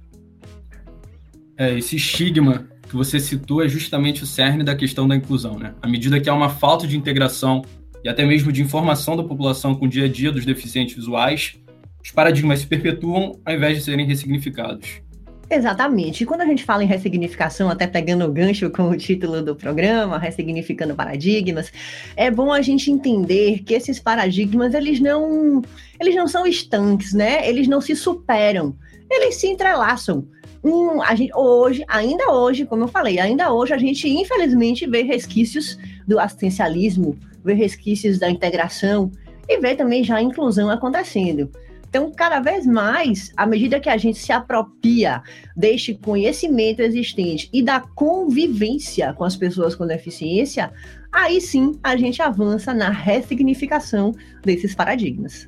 É, 1.58 1.78
esse 1.78 1.96
estigma 1.96 2.68
que 2.88 2.96
você 2.96 3.20
citou 3.20 3.64
é 3.64 3.68
justamente 3.68 4.24
o 4.24 4.26
cerne 4.26 4.64
da 4.64 4.76
questão 4.76 5.08
da 5.08 5.16
inclusão, 5.16 5.58
né? 5.58 5.74
À 5.82 5.88
medida 5.88 6.20
que 6.20 6.30
há 6.30 6.34
uma 6.34 6.50
falta 6.50 6.86
de 6.88 6.98
integração 6.98 7.64
e 8.04 8.10
até 8.10 8.26
mesmo 8.26 8.52
de 8.52 8.62
informação 8.62 9.16
da 9.18 9.24
população 9.24 9.74
com 9.74 9.86
o 9.86 9.90
dia 9.90 10.06
a 10.06 10.08
dia 10.08 10.32
dos 10.32 10.46
deficientes 10.46 10.96
visuais, 10.96 11.56
os 12.04 12.12
paradigmas 12.12 12.60
se 12.60 12.68
perpetuam 12.68 13.40
ao 13.44 13.56
invés 13.56 13.78
de 13.78 13.84
serem 13.84 14.06
ressignificados. 14.06 15.02
Exatamente. 15.50 16.24
E 16.24 16.26
quando 16.26 16.42
a 16.42 16.46
gente 16.46 16.64
fala 16.64 16.84
em 16.84 16.88
ressignificação, 16.88 17.70
até 17.70 17.86
pegando 17.86 18.26
o 18.26 18.32
gancho 18.32 18.70
com 18.70 18.90
o 18.90 18.98
título 18.98 19.44
do 19.44 19.56
programa, 19.56 20.18
ressignificando 20.18 20.96
paradigmas, 20.96 21.72
é 22.16 22.32
bom 22.32 22.52
a 22.52 22.62
gente 22.62 22.92
entender 22.92 23.60
que 23.60 23.74
esses 23.74 24.00
paradigmas, 24.00 24.74
eles 24.74 25.00
não, 25.00 25.62
eles 26.00 26.16
não 26.16 26.28
são 26.28 26.48
estanques, 26.48 27.14
né? 27.14 27.48
Eles 27.48 27.68
não 27.68 27.80
se 27.80 27.96
superam. 27.96 28.76
Eles 29.10 29.36
se 29.36 29.48
entrelaçam. 29.48 30.28
Um, 30.64 31.00
a 31.04 31.14
gente, 31.14 31.32
hoje, 31.36 31.86
ainda 31.88 32.32
hoje, 32.32 32.66
como 32.66 32.86
eu 32.86 32.88
falei, 32.88 33.20
ainda 33.20 33.54
hoje 33.54 33.72
a 33.72 33.78
gente 33.78 34.10
infelizmente 34.10 34.88
vê 34.88 35.04
resquícios 35.04 35.78
do 36.08 36.20
assistencialismo, 36.20 37.16
vê 37.44 37.54
resquícios 37.54 38.18
da 38.18 38.28
integração 38.28 39.12
e 39.48 39.60
vê 39.60 39.76
também 39.76 40.04
já 40.04 40.16
a 40.16 40.24
inclusão 40.24 40.72
acontecendo. 40.72 41.52
Então, 41.96 42.12
cada 42.12 42.42
vez 42.42 42.68
mais, 42.68 43.32
à 43.38 43.46
medida 43.46 43.80
que 43.80 43.88
a 43.88 43.96
gente 43.96 44.20
se 44.20 44.30
apropria 44.34 45.24
deste 45.56 45.96
conhecimento 45.96 46.82
existente 46.82 47.50
e 47.54 47.64
da 47.64 47.80
convivência 47.80 49.14
com 49.14 49.24
as 49.24 49.38
pessoas 49.38 49.76
com 49.76 49.88
deficiência, 49.88 50.74
aí 51.10 51.40
sim 51.40 51.80
a 51.82 51.96
gente 51.96 52.22
avança 52.22 52.74
na 52.74 52.90
ressignificação 52.90 54.14
desses 54.44 54.76
paradigmas. 54.76 55.48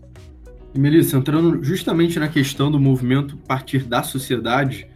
Melissa, 0.74 1.18
entrando 1.18 1.62
justamente 1.62 2.18
na 2.18 2.30
questão 2.30 2.72
do 2.72 2.80
movimento 2.80 3.36
partir 3.46 3.84
da 3.84 4.02
sociedade, 4.02 4.88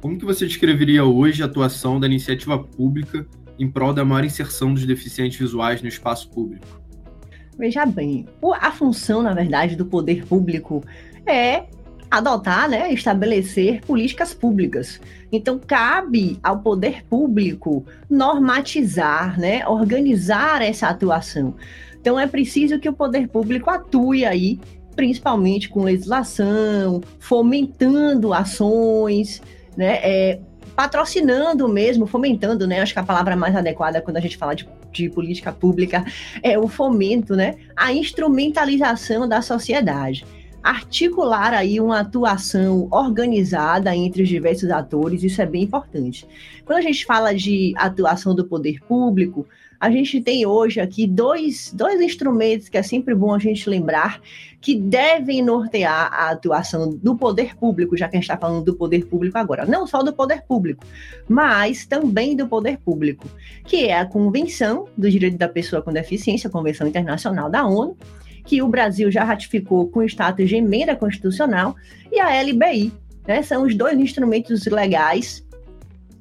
como 0.00 0.16
que 0.16 0.24
você 0.24 0.46
descreveria 0.46 1.04
hoje 1.04 1.42
a 1.42 1.46
atuação 1.46 1.98
da 1.98 2.06
iniciativa 2.06 2.56
pública 2.56 3.26
em 3.58 3.68
prol 3.68 3.92
da 3.92 4.04
maior 4.04 4.24
inserção 4.24 4.72
dos 4.72 4.86
deficientes 4.86 5.36
visuais 5.36 5.82
no 5.82 5.88
espaço 5.88 6.30
público? 6.30 6.83
Veja 7.58 7.86
bem, 7.86 8.26
a 8.60 8.70
função, 8.72 9.22
na 9.22 9.32
verdade, 9.32 9.76
do 9.76 9.86
poder 9.86 10.26
público 10.26 10.82
é 11.26 11.64
adotar, 12.10 12.68
né, 12.68 12.92
estabelecer 12.92 13.80
políticas 13.82 14.32
públicas. 14.32 15.00
Então 15.32 15.58
cabe 15.58 16.38
ao 16.42 16.60
poder 16.60 17.04
público 17.04 17.84
normatizar, 18.08 19.38
né, 19.38 19.66
organizar 19.66 20.62
essa 20.62 20.88
atuação. 20.88 21.54
Então 22.00 22.18
é 22.18 22.26
preciso 22.26 22.78
que 22.78 22.88
o 22.88 22.92
poder 22.92 23.28
público 23.28 23.70
atue 23.70 24.24
aí, 24.24 24.60
principalmente 24.94 25.68
com 25.68 25.82
legislação, 25.82 27.00
fomentando 27.18 28.32
ações, 28.32 29.42
né, 29.76 29.98
é, 30.02 30.40
patrocinando 30.76 31.68
mesmo, 31.68 32.06
fomentando, 32.06 32.66
né? 32.66 32.80
Acho 32.80 32.92
que 32.92 32.98
a 32.98 33.04
palavra 33.04 33.36
mais 33.36 33.54
adequada 33.56 34.00
quando 34.00 34.16
a 34.16 34.20
gente 34.20 34.36
fala 34.36 34.54
de, 34.54 34.68
de 34.94 35.10
política 35.10 35.52
pública 35.52 36.04
é 36.42 36.58
o 36.58 36.68
fomento, 36.68 37.34
né? 37.34 37.56
A 37.76 37.92
instrumentalização 37.92 39.28
da 39.28 39.42
sociedade 39.42 40.24
articular 40.64 41.52
aí 41.52 41.78
uma 41.78 42.00
atuação 42.00 42.88
organizada 42.90 43.94
entre 43.94 44.22
os 44.22 44.28
diversos 44.30 44.70
atores, 44.70 45.22
isso 45.22 45.42
é 45.42 45.44
bem 45.44 45.64
importante. 45.64 46.26
Quando 46.64 46.78
a 46.78 46.80
gente 46.80 47.04
fala 47.04 47.34
de 47.34 47.74
atuação 47.76 48.34
do 48.34 48.46
poder 48.46 48.80
público, 48.88 49.46
a 49.80 49.90
gente 49.90 50.20
tem 50.20 50.46
hoje 50.46 50.80
aqui 50.80 51.06
dois, 51.06 51.72
dois 51.74 52.00
instrumentos 52.00 52.68
que 52.68 52.78
é 52.78 52.82
sempre 52.82 53.14
bom 53.14 53.34
a 53.34 53.38
gente 53.38 53.68
lembrar 53.68 54.20
que 54.60 54.74
devem 54.74 55.42
nortear 55.42 56.10
a 56.12 56.30
atuação 56.30 56.90
do 56.90 57.14
poder 57.14 57.54
público, 57.54 57.96
já 57.96 58.08
que 58.08 58.16
a 58.16 58.18
gente 58.18 58.30
está 58.30 58.38
falando 58.38 58.64
do 58.64 58.74
poder 58.74 59.04
público 59.04 59.36
agora. 59.36 59.66
Não 59.66 59.86
só 59.86 60.02
do 60.02 60.12
poder 60.12 60.42
público, 60.42 60.84
mas 61.28 61.84
também 61.84 62.34
do 62.34 62.48
poder 62.48 62.78
público, 62.78 63.28
que 63.64 63.84
é 63.84 63.98
a 63.98 64.06
Convenção 64.06 64.88
do 64.96 65.10
Direito 65.10 65.36
da 65.36 65.48
Pessoa 65.48 65.82
com 65.82 65.92
Deficiência, 65.92 66.48
a 66.48 66.50
Convenção 66.50 66.86
Internacional 66.86 67.50
da 67.50 67.66
ONU, 67.66 67.96
que 68.44 68.62
o 68.62 68.68
Brasil 68.68 69.10
já 69.10 69.22
ratificou 69.24 69.88
com 69.88 70.02
status 70.02 70.48
de 70.48 70.56
emenda 70.56 70.96
constitucional, 70.96 71.76
e 72.10 72.20
a 72.20 72.42
LBI. 72.42 72.92
Né? 73.26 73.42
São 73.42 73.64
os 73.64 73.74
dois 73.74 73.98
instrumentos 73.98 74.64
legais 74.66 75.44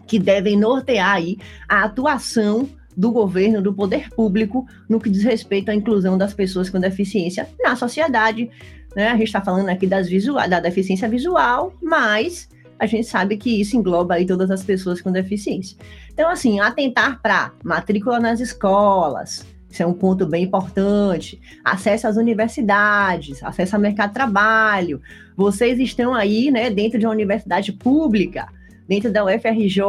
que 0.07 0.19
devem 0.19 0.57
nortear 0.57 1.15
aí 1.15 1.37
a 1.67 1.83
atuação 1.83 2.67
do 2.95 3.11
governo, 3.11 3.61
do 3.61 3.73
poder 3.73 4.09
público, 4.09 4.65
no 4.87 4.99
que 4.99 5.09
diz 5.09 5.23
respeito 5.23 5.69
à 5.69 5.75
inclusão 5.75 6.17
das 6.17 6.33
pessoas 6.33 6.69
com 6.69 6.79
deficiência 6.79 7.47
na 7.63 7.75
sociedade. 7.75 8.49
Né? 8.95 9.07
A 9.07 9.17
gente 9.17 9.27
está 9.27 9.41
falando 9.41 9.69
aqui 9.69 9.87
das 9.87 10.07
visual, 10.07 10.47
da 10.47 10.59
deficiência 10.59 11.07
visual, 11.09 11.73
mas 11.81 12.49
a 12.79 12.85
gente 12.85 13.07
sabe 13.07 13.37
que 13.37 13.61
isso 13.61 13.77
engloba 13.77 14.15
aí 14.15 14.25
todas 14.25 14.51
as 14.51 14.63
pessoas 14.63 15.01
com 15.01 15.11
deficiência. 15.11 15.77
Então, 16.11 16.29
assim, 16.29 16.59
atentar 16.59 17.21
para 17.21 17.53
matrícula 17.63 18.19
nas 18.19 18.39
escolas, 18.39 19.45
isso 19.73 19.81
é 19.81 19.87
um 19.87 19.93
ponto 19.93 20.27
bem 20.27 20.43
importante. 20.43 21.41
Acesso 21.63 22.07
às 22.07 22.15
universidades, 22.15 23.41
acesso 23.43 23.75
ao 23.75 23.81
mercado 23.81 24.09
de 24.09 24.13
trabalho. 24.13 25.01
Vocês 25.35 25.79
estão 25.79 26.13
aí, 26.13 26.51
né, 26.51 26.69
dentro 26.69 26.99
de 26.99 27.07
uma 27.07 27.11
universidade 27.11 27.71
pública, 27.71 28.47
dentro 28.87 29.11
da 29.11 29.25
UFRJ. 29.25 29.81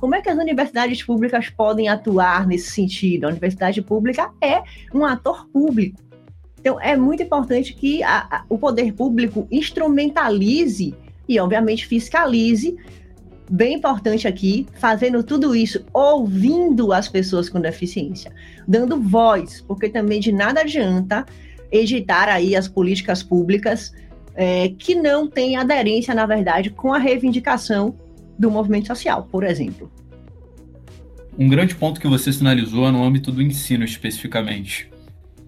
Como 0.00 0.14
é 0.14 0.22
que 0.22 0.30
as 0.30 0.38
universidades 0.38 1.02
públicas 1.02 1.50
podem 1.50 1.88
atuar 1.88 2.46
nesse 2.46 2.70
sentido? 2.70 3.24
A 3.24 3.28
universidade 3.28 3.82
pública 3.82 4.30
é 4.40 4.62
um 4.94 5.04
ator 5.04 5.46
público. 5.52 6.00
Então, 6.58 6.80
é 6.80 6.96
muito 6.96 7.22
importante 7.22 7.74
que 7.74 8.02
a, 8.02 8.18
a, 8.18 8.44
o 8.48 8.56
poder 8.56 8.94
público 8.94 9.46
instrumentalize 9.50 10.94
e, 11.28 11.38
obviamente, 11.38 11.86
fiscalize. 11.86 12.76
Bem 13.50 13.74
importante 13.74 14.26
aqui, 14.26 14.66
fazendo 14.78 15.22
tudo 15.22 15.54
isso, 15.54 15.84
ouvindo 15.92 16.92
as 16.92 17.08
pessoas 17.08 17.50
com 17.50 17.60
deficiência, 17.60 18.32
dando 18.66 19.00
voz, 19.00 19.60
porque 19.60 19.88
também 19.88 20.20
de 20.20 20.32
nada 20.32 20.60
adianta 20.60 21.26
editar 21.70 22.28
aí 22.28 22.56
as 22.56 22.68
políticas 22.68 23.22
públicas 23.22 23.92
é, 24.34 24.68
que 24.78 24.94
não 24.94 25.28
têm 25.28 25.56
aderência, 25.56 26.14
na 26.14 26.24
verdade, 26.24 26.70
com 26.70 26.94
a 26.94 26.98
reivindicação 26.98 27.94
do 28.40 28.50
movimento 28.50 28.86
social, 28.86 29.28
por 29.30 29.44
exemplo. 29.44 29.92
Um 31.38 31.46
grande 31.46 31.74
ponto 31.74 32.00
que 32.00 32.08
você 32.08 32.32
sinalizou 32.32 32.88
é 32.88 32.90
no 32.90 33.04
âmbito 33.04 33.30
do 33.30 33.42
ensino 33.42 33.84
especificamente. 33.84 34.90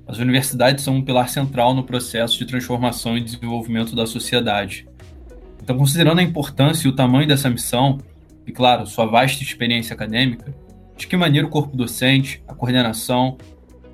As 0.06 0.18
universidades 0.18 0.84
são 0.84 0.96
um 0.96 1.02
pilar 1.02 1.30
central 1.30 1.74
no 1.74 1.84
processo 1.84 2.38
de 2.38 2.44
transformação 2.44 3.16
e 3.16 3.22
desenvolvimento 3.22 3.96
da 3.96 4.06
sociedade. 4.06 4.86
Então, 5.62 5.78
considerando 5.78 6.18
a 6.18 6.22
importância 6.22 6.86
e 6.86 6.90
o 6.90 6.94
tamanho 6.94 7.26
dessa 7.26 7.48
missão, 7.48 7.98
e 8.46 8.52
claro, 8.52 8.86
sua 8.86 9.06
vasta 9.06 9.42
experiência 9.42 9.94
acadêmica, 9.94 10.54
de 10.94 11.06
que 11.06 11.16
maneira 11.16 11.46
o 11.46 11.50
corpo 11.50 11.74
docente, 11.74 12.42
a 12.46 12.54
coordenação 12.54 13.38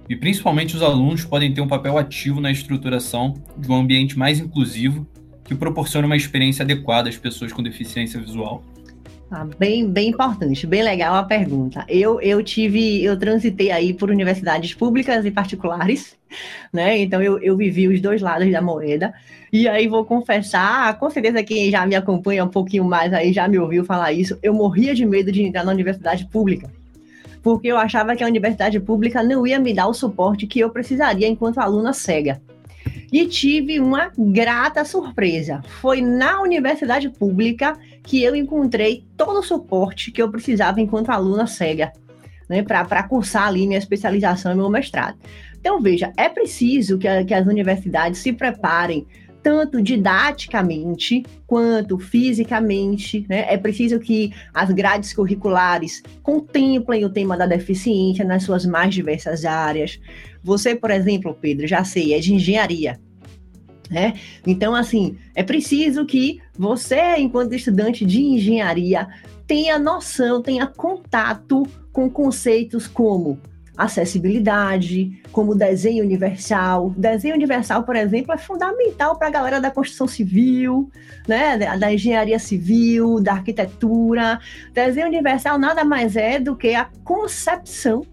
e 0.09 0.17
principalmente 0.17 0.75
os 0.75 0.83
alunos 0.83 1.25
podem 1.25 1.55
ter 1.55 1.61
um 1.61 1.69
papel 1.69 1.97
ativo 1.99 2.40
na 2.40 2.50
estruturação 2.50 3.35
de 3.57 3.71
um 3.71 3.76
ambiente 3.76 4.19
mais 4.19 4.40
inclusivo 4.40 5.07
que 5.45 5.55
proporcione 5.55 6.07
uma 6.07 6.17
experiência 6.17 6.64
adequada 6.64 7.09
às 7.09 7.17
pessoas 7.17 7.52
com 7.52 7.62
deficiência 7.62 8.21
visual. 8.21 8.64
Ah, 9.30 9.47
bem, 9.58 9.87
bem 9.87 10.08
importante, 10.08 10.66
bem 10.66 10.82
legal 10.82 11.14
a 11.14 11.23
pergunta. 11.23 11.85
Eu, 11.87 12.18
eu 12.23 12.42
tive, 12.42 13.04
eu 13.04 13.18
transitei 13.18 13.70
aí 13.70 13.92
por 13.92 14.11
universidades 14.11 14.73
públicas 14.73 15.23
e 15.26 15.30
particulares, 15.30 16.16
né? 16.73 16.99
Então 16.99 17.23
eu, 17.23 17.38
eu 17.40 17.54
vivi 17.54 17.87
os 17.88 18.00
dois 18.00 18.23
lados 18.23 18.50
da 18.50 18.62
moeda. 18.62 19.12
E 19.52 19.68
aí 19.68 19.87
vou 19.87 20.04
confessar, 20.04 20.99
com 20.99 21.11
certeza 21.11 21.42
quem 21.42 21.70
já 21.70 21.85
me 21.87 21.94
acompanha 21.94 22.44
um 22.44 22.49
pouquinho 22.49 22.85
mais 22.85 23.12
aí 23.12 23.30
já 23.30 23.47
me 23.47 23.58
ouviu 23.58 23.85
falar 23.85 24.12
isso. 24.12 24.38
Eu 24.42 24.54
morria 24.54 24.94
de 24.94 25.04
medo 25.04 25.30
de 25.30 25.42
entrar 25.42 25.62
na 25.62 25.73
universidade 25.73 26.25
pública, 26.26 26.70
porque 27.42 27.68
eu 27.68 27.76
achava 27.76 28.16
que 28.16 28.25
a 28.25 28.26
universidade 28.26 28.80
pública 28.80 29.23
não 29.23 29.47
ia 29.47 29.58
me 29.58 29.75
dar 29.75 29.88
o 29.88 29.94
suporte 29.94 30.47
que 30.47 30.61
eu 30.61 30.70
precisaria 30.70 31.28
enquanto 31.28 31.58
aluna 31.58 31.92
cega. 31.92 32.40
E 33.12 33.26
tive 33.26 33.78
uma 33.80 34.11
grata 34.16 34.85
surpresa. 34.85 35.62
Foi 35.80 36.00
na 36.00 36.40
universidade 36.40 37.08
pública 37.11 37.78
que 38.09 38.25
eu 38.25 38.35
encontrei 38.35 39.05
todo 39.19 39.41
o 39.41 39.43
suporte 39.43 40.11
que 40.11 40.23
eu 40.23 40.31
precisava 40.31 40.81
enquanto 40.81 41.11
aluna 41.11 41.47
cega. 41.47 41.93
né, 42.49 42.62
para 42.62 43.03
cursar 43.03 43.49
ali 43.49 43.67
minha 43.67 43.79
especialização 43.79 44.50
e 44.50 44.55
meu 44.55 44.71
mestrado. 44.71 45.19
Então, 45.61 45.83
veja, 45.83 46.11
é 46.17 46.31
preciso 46.31 46.97
que, 46.97 47.07
a, 47.07 47.23
que 47.23 47.35
as 47.35 47.47
universidades 47.47 48.21
se 48.21 48.33
preparem 48.33 49.07
tanto 49.43 49.83
didaticamente 49.83 51.23
quanto 51.47 51.99
fisicamente. 51.99 53.27
Né? 53.29 53.45
É 53.53 53.59
preciso 53.59 54.00
que 54.00 54.33
as 54.55 54.71
grades 54.71 55.12
curriculares 55.12 56.03
contemplem 56.23 57.05
o 57.05 57.11
tema 57.11 57.37
da 57.37 57.45
deficiência 57.45 58.25
nas 58.25 58.43
suas 58.43 58.65
mais 58.65 58.95
diversas 58.95 59.45
áreas. 59.45 60.00
Você, 60.43 60.75
por 60.75 60.91
exemplo, 60.91 61.37
Pedro, 61.38 61.67
já 61.67 61.85
sei, 61.85 62.15
é 62.15 62.19
de 62.19 62.33
engenharia. 62.33 62.99
Né? 63.90 64.14
Então, 64.47 64.75
assim, 64.75 65.16
é 65.35 65.42
preciso 65.42 66.04
que 66.04 66.40
você, 66.59 67.16
enquanto 67.16 67.54
estudante 67.54 68.04
de 68.04 68.23
engenharia, 68.23 69.09
tenha 69.47 69.78
noção, 69.78 70.42
tenha 70.42 70.66
contato 70.66 71.66
com 71.92 72.11
conceitos 72.11 72.87
como 72.87 73.40
acessibilidade, 73.78 75.23
como 75.30 75.54
desenho 75.54 76.04
universal. 76.04 76.92
Desenho 76.97 77.37
universal, 77.37 77.85
por 77.85 77.95
exemplo, 77.95 78.33
é 78.35 78.37
fundamental 78.37 79.16
para 79.16 79.28
a 79.28 79.30
galera 79.30 79.61
da 79.61 79.71
construção 79.71 80.09
civil, 80.09 80.90
né, 81.28 81.57
da 81.57 81.92
engenharia 81.92 82.40
civil, 82.40 83.21
da 83.21 83.35
arquitetura. 83.35 84.40
Desenho 84.75 85.07
universal 85.07 85.59
nada 85.59 85.85
mais 85.85 86.16
é 86.16 86.40
do 86.40 86.57
que 86.57 86.75
a 86.75 86.90
concepção 87.04 88.04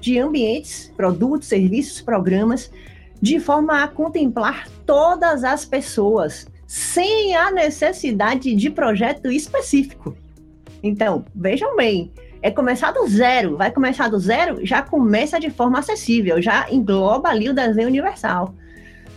de 0.00 0.18
ambientes, 0.18 0.90
produtos, 0.96 1.48
serviços, 1.48 2.00
programas, 2.00 2.70
de 3.20 3.38
forma 3.38 3.82
a 3.82 3.88
contemplar 3.88 4.68
todas 4.86 5.44
as 5.44 5.64
pessoas, 5.64 6.46
sem 6.66 7.34
a 7.36 7.50
necessidade 7.50 8.54
de 8.54 8.70
projeto 8.70 9.30
específico. 9.30 10.16
Então, 10.82 11.24
vejam 11.34 11.76
bem, 11.76 12.10
é 12.42 12.50
começar 12.50 12.92
do 12.92 13.06
zero. 13.06 13.56
Vai 13.56 13.70
começar 13.70 14.08
do 14.08 14.18
zero, 14.18 14.64
já 14.64 14.82
começa 14.82 15.38
de 15.38 15.50
forma 15.50 15.78
acessível, 15.78 16.40
já 16.40 16.66
engloba 16.70 17.28
ali 17.28 17.48
o 17.48 17.54
desenho 17.54 17.88
universal. 17.88 18.54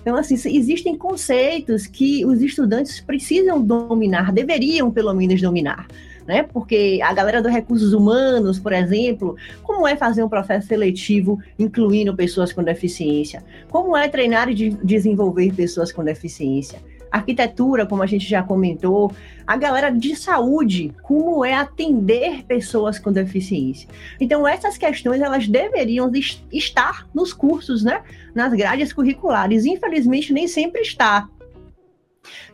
Então, 0.01 0.17
assim, 0.17 0.35
existem 0.49 0.97
conceitos 0.97 1.87
que 1.87 2.25
os 2.25 2.41
estudantes 2.41 2.99
precisam 2.99 3.61
dominar, 3.61 4.33
deveriam 4.33 4.91
pelo 4.91 5.13
menos 5.13 5.41
dominar. 5.41 5.87
Né? 6.25 6.43
Porque 6.43 6.99
a 7.03 7.13
galera 7.13 7.41
dos 7.41 7.51
recursos 7.51 7.93
humanos, 7.93 8.59
por 8.59 8.71
exemplo, 8.71 9.35
como 9.61 9.87
é 9.87 9.95
fazer 9.95 10.23
um 10.23 10.29
processo 10.29 10.67
seletivo 10.67 11.39
incluindo 11.59 12.15
pessoas 12.15 12.53
com 12.53 12.63
deficiência? 12.63 13.43
Como 13.69 13.95
é 13.95 14.07
treinar 14.07 14.49
e 14.49 14.53
de 14.53 14.69
desenvolver 14.69 15.53
pessoas 15.53 15.91
com 15.91 16.03
deficiência? 16.03 16.79
arquitetura, 17.13 17.85
como 17.85 18.01
a 18.01 18.07
gente 18.07 18.27
já 18.27 18.41
comentou, 18.41 19.13
a 19.45 19.55
galera 19.55 19.91
de 19.91 20.15
saúde, 20.15 20.91
como 21.03 21.45
é 21.45 21.53
atender 21.53 22.43
pessoas 22.45 22.97
com 22.97 23.11
deficiência. 23.11 23.87
Então, 24.19 24.47
essas 24.47 24.79
questões, 24.79 25.21
elas 25.21 25.47
deveriam 25.47 26.11
estar 26.51 27.07
nos 27.13 27.31
cursos, 27.31 27.83
né? 27.83 28.01
Nas 28.33 28.51
grades 28.53 28.91
curriculares. 28.91 29.63
Infelizmente, 29.63 30.33
nem 30.33 30.47
sempre 30.47 30.81
está. 30.81 31.29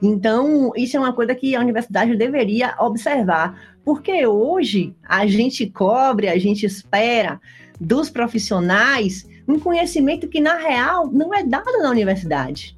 Então, 0.02 0.72
isso 0.76 0.98
é 0.98 1.00
uma 1.00 1.14
coisa 1.14 1.36
que 1.36 1.56
a 1.56 1.60
universidade 1.60 2.16
deveria 2.16 2.76
observar, 2.80 3.78
porque 3.84 4.26
hoje 4.26 4.96
a 5.08 5.26
gente 5.28 5.68
cobre, 5.68 6.28
a 6.28 6.38
gente 6.38 6.66
espera 6.66 7.40
dos 7.80 8.10
profissionais 8.10 9.28
um 9.48 9.60
conhecimento 9.60 10.28
que, 10.28 10.40
na 10.40 10.58
real, 10.58 11.10
não 11.12 11.34
é 11.34 11.44
dado 11.44 11.72
na 11.82 11.90
universidade. 11.90 12.78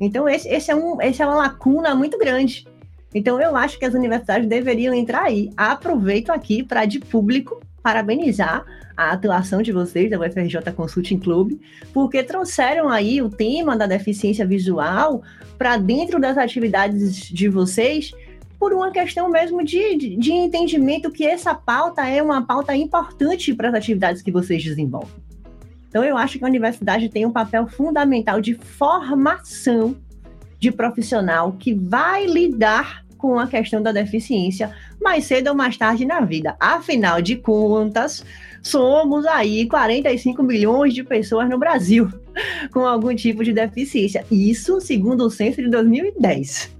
Então, 0.00 0.28
esse, 0.28 0.48
esse, 0.48 0.70
é 0.70 0.74
um, 0.74 1.00
esse 1.00 1.22
é 1.22 1.26
uma 1.26 1.36
lacuna 1.36 1.94
muito 1.94 2.18
grande. 2.18 2.66
Então, 3.14 3.40
eu 3.40 3.54
acho 3.54 3.78
que 3.78 3.84
as 3.84 3.94
universidades 3.94 4.48
deveriam 4.48 4.94
entrar 4.94 5.24
aí. 5.24 5.50
Aproveito 5.56 6.30
aqui 6.30 6.62
para, 6.62 6.84
de 6.84 6.98
público, 7.00 7.60
parabenizar 7.82 8.64
a 8.96 9.12
atuação 9.12 9.60
de 9.60 9.72
vocês, 9.72 10.10
da 10.10 10.18
UFRJ 10.18 10.72
Consulting 10.74 11.18
Club, 11.18 11.60
porque 11.92 12.22
trouxeram 12.22 12.88
aí 12.88 13.20
o 13.20 13.28
tema 13.28 13.76
da 13.76 13.86
deficiência 13.86 14.46
visual 14.46 15.22
para 15.58 15.76
dentro 15.76 16.20
das 16.20 16.38
atividades 16.38 17.28
de 17.28 17.48
vocês, 17.48 18.12
por 18.58 18.72
uma 18.72 18.90
questão 18.90 19.28
mesmo 19.28 19.62
de, 19.62 19.96
de, 19.96 20.16
de 20.16 20.32
entendimento 20.32 21.10
que 21.10 21.26
essa 21.26 21.54
pauta 21.54 22.08
é 22.08 22.22
uma 22.22 22.46
pauta 22.46 22.74
importante 22.74 23.52
para 23.54 23.68
as 23.68 23.74
atividades 23.74 24.22
que 24.22 24.32
vocês 24.32 24.64
desenvolvem. 24.64 25.14
Então, 25.88 26.02
eu 26.02 26.16
acho 26.16 26.38
que 26.38 26.44
a 26.44 26.48
universidade 26.48 27.08
tem 27.08 27.24
um 27.24 27.32
papel 27.32 27.66
fundamental 27.66 28.40
de 28.40 28.54
formação 28.54 29.96
de 30.58 30.72
profissional 30.72 31.52
que 31.52 31.74
vai 31.74 32.26
lidar 32.26 33.04
com 33.16 33.38
a 33.38 33.46
questão 33.46 33.82
da 33.82 33.92
deficiência 33.92 34.74
mais 35.00 35.24
cedo 35.24 35.48
ou 35.48 35.54
mais 35.54 35.76
tarde 35.76 36.04
na 36.04 36.20
vida. 36.20 36.56
Afinal 36.60 37.22
de 37.22 37.36
contas, 37.36 38.24
somos 38.66 39.24
aí 39.26 39.66
45 39.68 40.42
milhões 40.42 40.94
de 40.94 41.04
pessoas 41.04 41.48
no 41.48 41.58
Brasil 41.58 42.08
com 42.72 42.80
algum 42.80 43.14
tipo 43.14 43.44
de 43.44 43.52
deficiência. 43.52 44.24
Isso 44.30 44.80
segundo 44.80 45.24
o 45.24 45.30
censo 45.30 45.62
de 45.62 45.70
2010. 45.70 46.74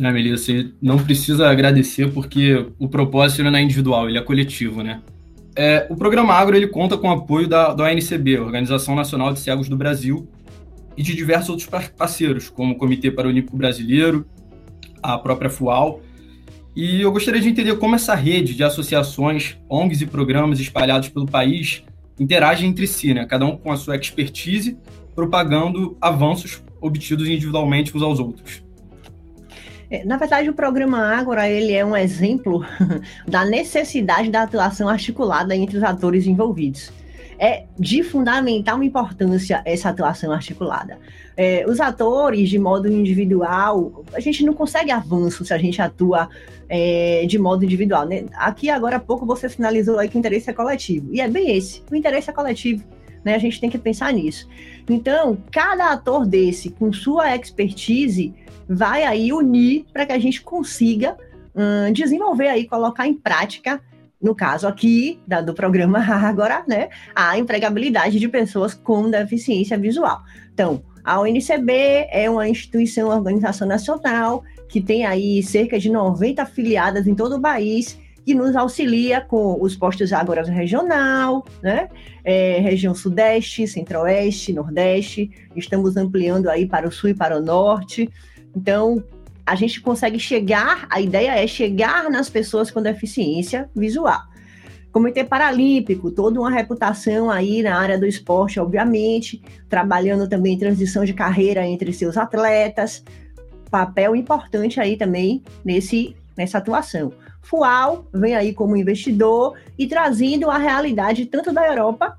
É, 0.00 0.10
Melissa, 0.10 0.44
você 0.44 0.70
não 0.80 0.98
precisa 0.98 1.48
agradecer 1.48 2.10
porque 2.12 2.66
o 2.78 2.88
propósito 2.88 3.42
não 3.42 3.54
é 3.56 3.62
individual, 3.62 4.08
ele 4.08 4.18
é 4.18 4.22
coletivo, 4.22 4.82
né? 4.82 5.02
É, 5.54 5.86
o 5.90 5.96
programa 5.96 6.32
Agro 6.32 6.56
ele 6.56 6.66
conta 6.66 6.96
com 6.96 7.08
o 7.08 7.12
apoio 7.12 7.46
da, 7.46 7.74
da 7.74 7.84
ONCB, 7.84 8.38
Organização 8.38 8.94
Nacional 8.94 9.34
de 9.34 9.40
Cegos 9.40 9.68
do 9.68 9.76
Brasil, 9.76 10.26
e 10.96 11.02
de 11.02 11.14
diversos 11.14 11.50
outros 11.50 11.68
parceiros, 11.96 12.48
como 12.48 12.72
o 12.72 12.76
Comitê 12.76 13.10
Paralímpico 13.10 13.56
Brasileiro, 13.56 14.26
a 15.02 15.18
própria 15.18 15.50
FUAL. 15.50 16.00
E 16.74 17.02
eu 17.02 17.12
gostaria 17.12 17.40
de 17.40 17.48
entender 17.48 17.76
como 17.76 17.94
essa 17.94 18.14
rede 18.14 18.54
de 18.54 18.64
associações, 18.64 19.58
ONGs 19.68 20.00
e 20.00 20.06
programas 20.06 20.58
espalhados 20.58 21.08
pelo 21.10 21.26
país 21.26 21.82
interagem 22.18 22.70
entre 22.70 22.86
si, 22.86 23.12
né? 23.12 23.26
cada 23.26 23.44
um 23.44 23.56
com 23.56 23.70
a 23.72 23.76
sua 23.76 23.96
expertise, 23.96 24.78
propagando 25.14 25.96
avanços 26.00 26.62
obtidos 26.80 27.28
individualmente 27.28 27.96
uns 27.96 28.02
aos 28.02 28.18
outros. 28.18 28.62
É, 29.90 30.04
na 30.04 30.16
verdade, 30.16 30.48
o 30.48 30.54
programa 30.54 30.98
Ágora 31.14 31.48
ele 31.48 31.72
é 31.72 31.84
um 31.84 31.94
exemplo 31.94 32.64
da 33.28 33.44
necessidade 33.44 34.30
da 34.30 34.42
atuação 34.42 34.88
articulada 34.88 35.54
entre 35.54 35.76
os 35.76 35.82
atores 35.82 36.26
envolvidos. 36.26 36.90
É 37.38 37.64
de 37.78 38.02
fundamental 38.02 38.82
importância 38.82 39.60
essa 39.66 39.90
atuação 39.90 40.32
articulada. 40.32 40.98
É, 41.36 41.64
os 41.66 41.80
atores, 41.80 42.48
de 42.48 42.58
modo 42.58 42.88
individual, 42.88 44.04
a 44.14 44.20
gente 44.20 44.44
não 44.44 44.54
consegue 44.54 44.90
avanço 44.90 45.44
se 45.44 45.52
a 45.52 45.58
gente 45.58 45.82
atua 45.82 46.28
é, 46.74 47.26
de 47.26 47.38
modo 47.38 47.66
individual. 47.66 48.06
Né? 48.06 48.24
Aqui, 48.32 48.70
agora 48.70 48.96
há 48.96 49.00
pouco, 49.00 49.26
você 49.26 49.46
finalizou 49.46 49.98
aí 49.98 50.08
que 50.08 50.16
o 50.16 50.18
interesse 50.18 50.48
é 50.48 50.54
coletivo. 50.54 51.12
E 51.12 51.20
é 51.20 51.28
bem 51.28 51.54
esse, 51.54 51.82
o 51.90 51.94
interesse 51.94 52.30
é 52.30 52.32
coletivo. 52.32 52.82
Né? 53.22 53.34
A 53.34 53.38
gente 53.38 53.60
tem 53.60 53.68
que 53.68 53.76
pensar 53.76 54.10
nisso. 54.10 54.48
Então, 54.88 55.36
cada 55.52 55.92
ator 55.92 56.26
desse, 56.26 56.70
com 56.70 56.90
sua 56.90 57.36
expertise, 57.36 58.34
vai 58.66 59.04
aí 59.04 59.34
unir 59.34 59.84
para 59.92 60.06
que 60.06 60.12
a 60.12 60.18
gente 60.18 60.40
consiga 60.40 61.14
hum, 61.54 61.92
desenvolver 61.92 62.48
aí, 62.48 62.66
colocar 62.66 63.06
em 63.06 63.12
prática, 63.12 63.78
no 64.20 64.34
caso 64.34 64.66
aqui 64.66 65.20
da, 65.26 65.42
do 65.42 65.52
programa 65.52 65.98
agora, 66.26 66.64
né, 66.66 66.88
a 67.14 67.36
empregabilidade 67.36 68.18
de 68.18 68.28
pessoas 68.28 68.72
com 68.72 69.10
deficiência 69.10 69.76
visual. 69.76 70.22
Então, 70.54 70.82
a 71.04 71.20
UNCB 71.20 72.08
é 72.10 72.28
uma 72.30 72.48
instituição, 72.48 73.08
uma 73.08 73.16
organização 73.16 73.66
nacional 73.66 74.44
que 74.68 74.80
tem 74.80 75.04
aí 75.04 75.42
cerca 75.42 75.78
de 75.78 75.90
90 75.90 76.42
afiliadas 76.42 77.06
em 77.06 77.14
todo 77.14 77.36
o 77.36 77.40
país 77.40 77.98
que 78.24 78.34
nos 78.34 78.54
auxilia 78.54 79.20
com 79.20 79.60
os 79.60 79.74
postos 79.74 80.12
agora 80.12 80.44
regional, 80.44 81.44
né? 81.60 81.88
É, 82.24 82.60
região 82.60 82.94
sudeste, 82.94 83.66
centro-oeste, 83.66 84.52
nordeste. 84.52 85.30
Estamos 85.56 85.96
ampliando 85.96 86.48
aí 86.48 86.66
para 86.66 86.86
o 86.86 86.92
sul 86.92 87.10
e 87.10 87.14
para 87.14 87.36
o 87.36 87.42
norte. 87.42 88.08
Então, 88.54 89.02
a 89.44 89.56
gente 89.56 89.80
consegue 89.80 90.20
chegar, 90.20 90.86
a 90.88 91.00
ideia 91.00 91.32
é 91.42 91.46
chegar 91.46 92.08
nas 92.10 92.30
pessoas 92.30 92.70
com 92.70 92.80
deficiência 92.80 93.68
visual. 93.74 94.20
Comitê 94.92 95.24
Paralímpico, 95.24 96.10
toda 96.10 96.38
uma 96.38 96.50
reputação 96.50 97.30
aí 97.30 97.62
na 97.62 97.78
área 97.78 97.98
do 97.98 98.06
esporte, 98.06 98.60
obviamente, 98.60 99.42
trabalhando 99.68 100.28
também 100.28 100.58
transição 100.58 101.02
de 101.02 101.14
carreira 101.14 101.66
entre 101.66 101.94
seus 101.94 102.18
atletas, 102.18 103.02
papel 103.70 104.14
importante 104.14 104.78
aí 104.78 104.98
também 104.98 105.42
nesse, 105.64 106.14
nessa 106.36 106.58
atuação. 106.58 107.10
FUAL 107.40 108.06
vem 108.12 108.36
aí 108.36 108.52
como 108.52 108.76
investidor 108.76 109.58
e 109.78 109.86
trazendo 109.86 110.50
a 110.50 110.58
realidade 110.58 111.24
tanto 111.24 111.52
da 111.52 111.66
Europa 111.66 112.18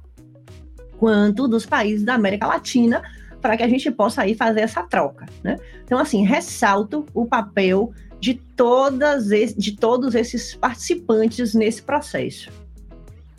quanto 0.97 1.47
dos 1.47 1.67
países 1.67 2.03
da 2.03 2.15
América 2.15 2.47
Latina 2.47 3.03
para 3.39 3.55
que 3.55 3.63
a 3.63 3.67
gente 3.67 3.91
possa 3.91 4.23
aí 4.23 4.33
fazer 4.33 4.61
essa 4.61 4.81
troca, 4.81 5.27
né? 5.43 5.57
Então, 5.83 5.99
assim, 5.99 6.25
ressalto 6.25 7.05
o 7.13 7.25
papel 7.25 7.93
de, 8.19 8.33
todas 8.33 9.27
de 9.55 9.75
todos 9.75 10.15
esses 10.15 10.55
participantes 10.55 11.53
nesse 11.53 11.81
processo. 11.83 12.62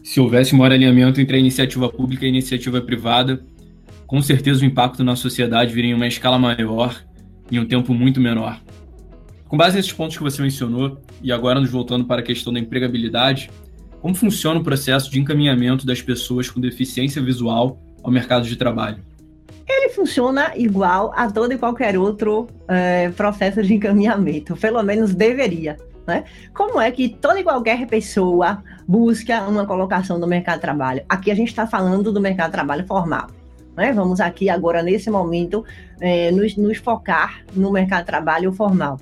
Se 0.04 0.20
houvesse 0.20 0.54
um 0.54 0.62
alinhamento 0.62 1.18
entre 1.18 1.34
a 1.34 1.40
iniciativa 1.40 1.88
pública 1.88 2.24
e 2.24 2.26
a 2.26 2.28
iniciativa 2.28 2.78
privada, 2.78 3.42
com 4.06 4.20
certeza 4.20 4.62
o 4.62 4.66
impacto 4.66 5.02
na 5.02 5.16
sociedade 5.16 5.72
viria 5.72 5.92
em 5.92 5.94
uma 5.94 6.06
escala 6.06 6.38
maior 6.38 7.02
em 7.50 7.58
um 7.58 7.66
tempo 7.66 7.94
muito 7.94 8.20
menor. 8.20 8.60
Com 9.48 9.56
base 9.56 9.76
nesses 9.76 9.94
pontos 9.94 10.18
que 10.18 10.22
você 10.22 10.42
mencionou, 10.42 11.00
e 11.22 11.32
agora 11.32 11.58
nos 11.58 11.70
voltando 11.70 12.04
para 12.04 12.20
a 12.20 12.24
questão 12.24 12.52
da 12.52 12.60
empregabilidade, 12.60 13.50
Como 14.02 14.14
funciona 14.14 14.60
o 14.60 14.62
processo 14.62 15.10
de 15.10 15.18
encaminhamento 15.18 15.86
das 15.86 16.02
pessoas 16.02 16.50
com 16.50 16.60
deficiência 16.60 17.22
visual 17.22 17.80
ao 18.02 18.10
mercado 18.10 18.46
de 18.46 18.54
trabalho? 18.54 18.98
Ele 19.66 19.88
funciona 19.88 20.52
igual 20.54 21.10
a 21.16 21.30
todo 21.30 21.54
e 21.54 21.56
qualquer 21.56 21.96
outro 21.98 22.46
é, 22.68 23.08
processo 23.08 23.62
de 23.62 23.72
encaminhamento, 23.72 24.54
pelo 24.56 24.82
menos 24.82 25.14
deveria. 25.14 25.78
Né? 26.06 26.24
Como 26.52 26.78
é 26.78 26.90
que 26.90 27.08
toda 27.08 27.40
e 27.40 27.42
qualquer 27.42 27.86
pessoa 27.86 28.62
busca 28.86 29.42
uma 29.42 29.66
colocação 29.66 30.18
no 30.18 30.26
mercado 30.26 30.56
de 30.56 30.62
trabalho? 30.62 31.02
Aqui 31.08 31.30
a 31.30 31.34
gente 31.34 31.48
está 31.48 31.66
falando 31.66 32.12
do 32.12 32.20
mercado 32.20 32.46
de 32.46 32.52
trabalho 32.52 32.86
formal. 32.86 33.28
Né? 33.76 33.92
Vamos 33.92 34.20
aqui 34.20 34.48
agora, 34.48 34.82
nesse 34.82 35.10
momento, 35.10 35.64
é, 36.00 36.30
nos, 36.30 36.56
nos 36.56 36.78
focar 36.78 37.42
no 37.54 37.72
mercado 37.72 38.00
de 38.00 38.06
trabalho 38.06 38.52
formal. 38.52 38.98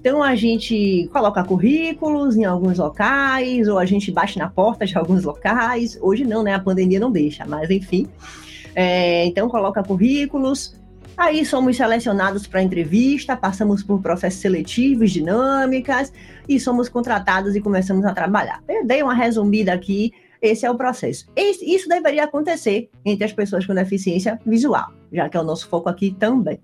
Então 0.00 0.22
a 0.22 0.34
gente 0.34 1.08
coloca 1.12 1.44
currículos 1.44 2.36
em 2.36 2.44
alguns 2.44 2.78
locais, 2.78 3.68
ou 3.68 3.78
a 3.78 3.84
gente 3.84 4.10
bate 4.10 4.38
na 4.38 4.48
porta 4.48 4.86
de 4.86 4.96
alguns 4.98 5.24
locais. 5.24 5.98
Hoje 6.00 6.24
não, 6.24 6.42
né? 6.42 6.54
A 6.54 6.60
pandemia 6.60 6.98
não 6.98 7.10
deixa, 7.10 7.44
mas 7.46 7.70
enfim. 7.70 8.08
É, 8.74 9.26
então 9.26 9.48
coloca 9.48 9.82
currículos, 9.82 10.74
Aí 11.20 11.44
somos 11.44 11.76
selecionados 11.76 12.46
para 12.46 12.62
entrevista, 12.62 13.36
passamos 13.36 13.82
por 13.82 14.00
processos 14.00 14.40
seletivos, 14.40 15.10
dinâmicas 15.10 16.10
e 16.48 16.58
somos 16.58 16.88
contratados 16.88 17.54
e 17.54 17.60
começamos 17.60 18.06
a 18.06 18.14
trabalhar. 18.14 18.64
Eu 18.66 18.86
dei 18.86 19.02
uma 19.02 19.12
resumida 19.12 19.70
aqui, 19.70 20.14
esse 20.40 20.64
é 20.64 20.70
o 20.70 20.78
processo. 20.78 21.26
Isso 21.36 21.86
deveria 21.90 22.24
acontecer 22.24 22.88
entre 23.04 23.26
as 23.26 23.34
pessoas 23.34 23.66
com 23.66 23.74
deficiência 23.74 24.40
visual, 24.46 24.94
já 25.12 25.28
que 25.28 25.36
é 25.36 25.40
o 25.40 25.44
nosso 25.44 25.68
foco 25.68 25.90
aqui 25.90 26.16
também. 26.18 26.58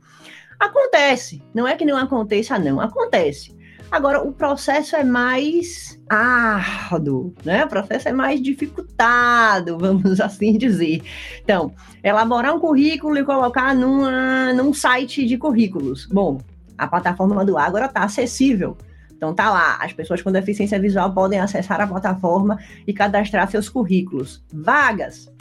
Acontece, 0.59 1.43
não 1.53 1.69
é 1.69 1.77
que 1.77 1.85
não 1.85 1.99
aconteça, 1.99 2.59
não, 2.59 2.81
acontece. 2.81 3.55
Agora, 3.91 4.23
o 4.23 4.33
processo 4.33 4.97
é 4.97 5.05
mais 5.05 5.99
árduo, 6.09 7.35
né? 7.45 7.65
O 7.65 7.69
processo 7.69 8.09
é 8.09 8.13
mais 8.13 8.43
dificultado, 8.43 9.79
vamos 9.79 10.21
assim 10.21 10.59
dizer. 10.59 11.03
Então, 11.43 11.73
elaborar 12.03 12.55
um 12.55 12.61
currículo 12.61 13.17
e 13.17 13.25
colocar 13.25 13.75
numa, 13.75 14.53
num 14.53 14.75
site 14.75 15.25
de 15.27 15.39
currículos. 15.39 16.07
Bom, 16.07 16.39
a 16.77 16.87
plataforma 16.87 17.45
do 17.45 17.57
Agora 17.57 17.87
está 17.87 18.03
acessível. 18.03 18.77
Então 19.17 19.35
tá 19.35 19.51
lá, 19.51 19.79
as 19.81 19.93
pessoas 19.95 20.21
com 20.21 20.31
deficiência 20.31 20.79
visual 20.79 21.13
podem 21.13 21.41
acessar 21.41 21.81
a 21.81 21.87
plataforma 21.87 22.59
e 22.87 22.93
cadastrar 22.93 23.51
seus 23.51 23.69
currículos. 23.69 24.45
Vagas. 24.53 25.33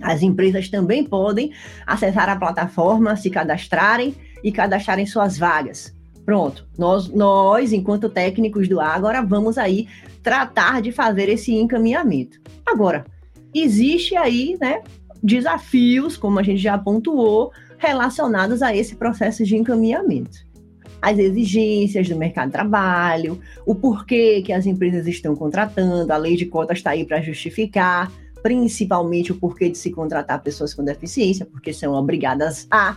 As 0.00 0.22
empresas 0.22 0.68
também 0.68 1.04
podem 1.04 1.52
acessar 1.86 2.28
a 2.28 2.36
plataforma, 2.36 3.16
se 3.16 3.28
cadastrarem 3.28 4.14
e 4.42 4.52
cadastrarem 4.52 5.06
suas 5.06 5.36
vagas. 5.36 5.94
Pronto, 6.24 6.66
nós, 6.78 7.08
nós, 7.08 7.72
enquanto 7.72 8.08
técnicos 8.08 8.68
do 8.68 8.80
ar, 8.80 8.96
agora 8.96 9.22
vamos 9.22 9.58
aí 9.58 9.88
tratar 10.22 10.80
de 10.80 10.92
fazer 10.92 11.28
esse 11.28 11.52
encaminhamento. 11.52 12.40
Agora, 12.64 13.04
existe 13.52 14.16
aí, 14.16 14.56
né, 14.60 14.82
desafios, 15.22 16.16
como 16.16 16.38
a 16.38 16.42
gente 16.42 16.62
já 16.62 16.78
pontuou, 16.78 17.52
relacionados 17.76 18.62
a 18.62 18.74
esse 18.74 18.94
processo 18.94 19.44
de 19.44 19.56
encaminhamento. 19.56 20.46
As 21.00 21.18
exigências 21.18 22.08
do 22.08 22.16
mercado 22.16 22.46
de 22.46 22.52
trabalho, 22.52 23.40
o 23.66 23.74
porquê 23.74 24.40
que 24.42 24.52
as 24.52 24.66
empresas 24.66 25.06
estão 25.08 25.34
contratando, 25.34 26.12
a 26.12 26.16
lei 26.16 26.36
de 26.36 26.46
cotas 26.46 26.78
está 26.78 26.90
aí 26.90 27.04
para 27.04 27.20
justificar, 27.20 28.10
principalmente 28.40 29.32
o 29.32 29.34
porquê 29.34 29.68
de 29.68 29.78
se 29.78 29.90
contratar 29.90 30.40
pessoas 30.42 30.72
com 30.72 30.84
deficiência, 30.84 31.44
porque 31.44 31.72
são 31.72 31.94
obrigadas 31.94 32.68
a 32.70 32.96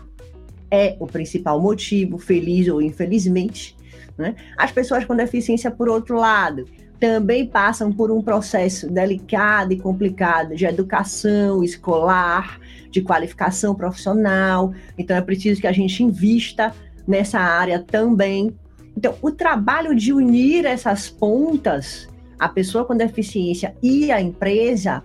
é 0.76 0.98
o 1.00 1.08
principal 1.08 1.60
motivo, 1.62 2.18
feliz 2.18 2.68
ou 2.68 2.82
infelizmente. 2.82 3.76
Né? 4.18 4.36
As 4.58 4.72
pessoas 4.72 5.06
com 5.06 5.16
deficiência, 5.16 5.72
por 5.72 5.90
outro 5.90 6.18
lado, 6.18 6.66
também 7.00 7.46
passam 7.46 7.92
por 7.92 8.12
um 8.12 8.22
processo 8.22 8.90
delicado 8.90 9.74
e 9.74 9.78
complicado 9.78 10.56
de 10.56 10.66
educação 10.66 11.64
escolar, 11.64 12.60
de 12.90 13.02
qualificação 13.02 13.76
profissional. 13.76 14.74
Então, 14.98 15.16
é 15.16 15.22
preciso 15.22 15.60
que 15.60 15.68
a 15.68 15.72
gente 15.72 16.04
invista 16.04 16.74
nessa 17.08 17.40
área 17.40 17.80
também. 17.80 18.56
Então, 18.98 19.16
o 19.22 19.32
trabalho 19.32 19.94
de 19.94 20.14
unir 20.14 20.66
essas 20.66 21.10
pontas, 21.10 22.08
a 22.40 22.48
pessoa 22.48 22.86
com 22.86 22.96
deficiência 22.96 23.76
e 23.84 24.12
a 24.12 24.22
empresa, 24.22 25.04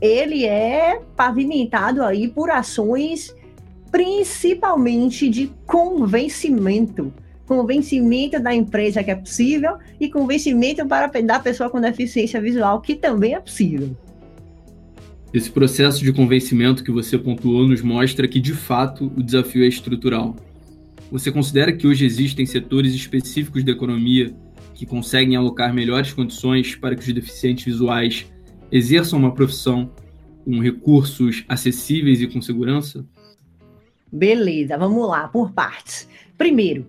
ele 0.00 0.44
é 0.44 1.00
pavimentado 1.16 2.02
aí 2.02 2.28
por 2.28 2.50
ações 2.50 3.34
principalmente 3.94 5.28
de 5.28 5.52
convencimento. 5.64 7.14
Convencimento 7.46 8.42
da 8.42 8.52
empresa 8.52 9.04
que 9.04 9.10
é 9.12 9.14
possível 9.14 9.76
e 10.00 10.10
convencimento 10.10 10.84
para 10.84 11.06
da 11.22 11.38
pessoa 11.38 11.70
com 11.70 11.80
deficiência 11.80 12.40
visual 12.40 12.80
que 12.80 12.96
também 12.96 13.34
é 13.34 13.40
possível. 13.40 13.96
Esse 15.32 15.48
processo 15.48 16.02
de 16.02 16.12
convencimento 16.12 16.82
que 16.82 16.90
você 16.90 17.16
pontuou 17.16 17.68
nos 17.68 17.82
mostra 17.82 18.26
que, 18.26 18.40
de 18.40 18.52
fato, 18.52 19.12
o 19.16 19.22
desafio 19.22 19.62
é 19.62 19.68
estrutural. 19.68 20.34
Você 21.12 21.30
considera 21.30 21.72
que 21.72 21.86
hoje 21.86 22.04
existem 22.04 22.44
setores 22.44 22.92
específicos 22.94 23.62
da 23.62 23.70
economia 23.70 24.34
que 24.74 24.84
conseguem 24.84 25.36
alocar 25.36 25.72
melhores 25.72 26.12
condições 26.12 26.74
para 26.74 26.96
que 26.96 27.02
os 27.02 27.14
deficientes 27.14 27.64
visuais 27.64 28.26
exerçam 28.72 29.20
uma 29.20 29.32
profissão 29.32 29.92
com 30.44 30.58
recursos 30.58 31.44
acessíveis 31.48 32.20
e 32.20 32.26
com 32.26 32.42
segurança? 32.42 33.06
Beleza, 34.14 34.78
vamos 34.78 35.08
lá, 35.08 35.26
por 35.26 35.50
partes. 35.50 36.08
Primeiro, 36.38 36.86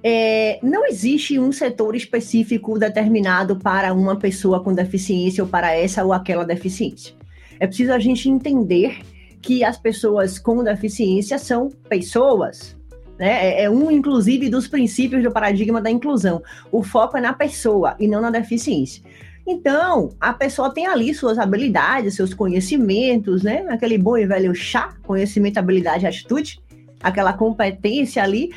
é, 0.00 0.60
não 0.62 0.86
existe 0.86 1.36
um 1.36 1.50
setor 1.50 1.96
específico 1.96 2.78
determinado 2.78 3.56
para 3.56 3.92
uma 3.92 4.14
pessoa 4.14 4.62
com 4.62 4.72
deficiência 4.72 5.42
ou 5.42 5.50
para 5.50 5.74
essa 5.74 6.04
ou 6.04 6.12
aquela 6.12 6.44
deficiência. 6.44 7.16
É 7.58 7.66
preciso 7.66 7.92
a 7.92 7.98
gente 7.98 8.30
entender 8.30 9.00
que 9.42 9.64
as 9.64 9.76
pessoas 9.76 10.38
com 10.38 10.62
deficiência 10.62 11.36
são 11.36 11.68
pessoas. 11.88 12.76
Né? 13.18 13.26
É, 13.28 13.64
é 13.64 13.70
um, 13.70 13.90
inclusive, 13.90 14.48
dos 14.48 14.68
princípios 14.68 15.24
do 15.24 15.32
paradigma 15.32 15.82
da 15.82 15.90
inclusão. 15.90 16.40
O 16.70 16.84
foco 16.84 17.16
é 17.16 17.20
na 17.20 17.32
pessoa 17.32 17.96
e 17.98 18.06
não 18.06 18.20
na 18.20 18.30
deficiência. 18.30 19.02
Então, 19.44 20.10
a 20.20 20.32
pessoa 20.32 20.72
tem 20.72 20.86
ali 20.86 21.12
suas 21.12 21.38
habilidades, 21.38 22.14
seus 22.14 22.32
conhecimentos, 22.32 23.42
né? 23.42 23.66
Aquele 23.68 23.98
bom 23.98 24.16
e 24.16 24.26
velho 24.26 24.54
chá, 24.54 24.94
conhecimento, 25.04 25.58
habilidade, 25.58 26.06
atitude 26.06 26.60
aquela 27.02 27.32
competência 27.32 28.22
ali, 28.22 28.50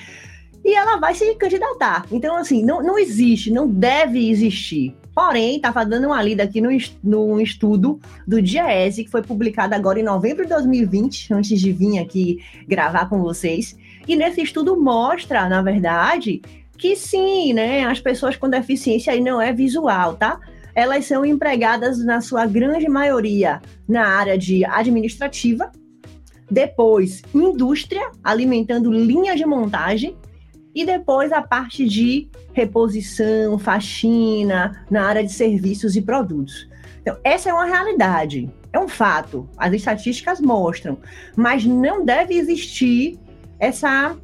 e 0.64 0.76
ela 0.76 0.98
vai 0.98 1.16
se 1.16 1.34
candidatar. 1.36 2.06
Então, 2.12 2.36
assim, 2.36 2.64
não, 2.64 2.82
não 2.84 2.98
existe, 2.98 3.52
não 3.52 3.68
deve 3.68 4.30
existir. 4.30 4.96
Porém, 5.14 5.58
estava 5.58 5.86
dando 5.86 6.08
uma 6.08 6.22
lida 6.22 6.44
aqui 6.44 6.62
no, 6.62 6.70
no 7.04 7.42
estudo 7.42 8.00
do 8.26 8.42
DIEESE, 8.42 9.04
que 9.04 9.12
foi 9.12 9.22
publicado 9.22 9.76
agora 9.76 10.00
em 10.00 10.04
novembro 10.04 10.44
de 10.44 10.50
2020, 10.50 11.34
antes 11.34 11.60
de 11.60 11.72
vir 11.72 12.00
aqui 12.00 12.40
gravar 12.68 13.10
com 13.10 13.22
vocês. 13.22 13.76
E 14.08 14.16
nesse 14.16 14.42
estudo 14.42 14.80
mostra, 14.80 15.50
na 15.50 15.62
verdade, 15.62 16.42
que 16.78 16.96
sim, 16.96 17.54
né, 17.54 17.84
as 17.84 18.00
pessoas 18.00 18.38
com 18.38 18.50
deficiência 18.50 19.12
aí 19.12 19.20
não 19.20 19.42
é 19.42 19.52
visual, 19.52 20.16
tá? 20.16 20.40
Elas 20.74 21.06
são 21.06 21.26
empregadas, 21.26 22.04
na 22.04 22.22
sua 22.22 22.46
grande 22.46 22.88
maioria, 22.88 23.62
na 23.88 24.08
área 24.08 24.38
de 24.38 24.64
administrativa, 24.64 25.70
depois 26.52 27.24
indústria, 27.34 28.12
alimentando 28.22 28.92
linhas 28.92 29.38
de 29.38 29.46
montagem, 29.46 30.18
e 30.76 30.86
depois 30.86 31.32
a 31.32 31.42
parte 31.42 31.88
de 31.88 32.30
reposição, 32.54 33.58
faxina, 33.58 34.86
na 34.90 35.06
área 35.06 35.24
de 35.24 35.32
serviços 35.32 35.96
e 35.96 36.02
produtos. 36.02 36.70
Então, 37.02 37.18
essa 37.24 37.50
é 37.50 37.54
uma 37.54 37.66
realidade, 37.66 38.50
é 38.72 38.80
um 38.80 38.88
fato, 38.88 39.50
as 39.58 39.74
estatísticas 39.74 40.40
mostram, 40.40 40.98
mas 41.36 41.66
não 41.66 42.06
deve 42.06 42.36
existir 42.36 43.18
essa 43.60 44.16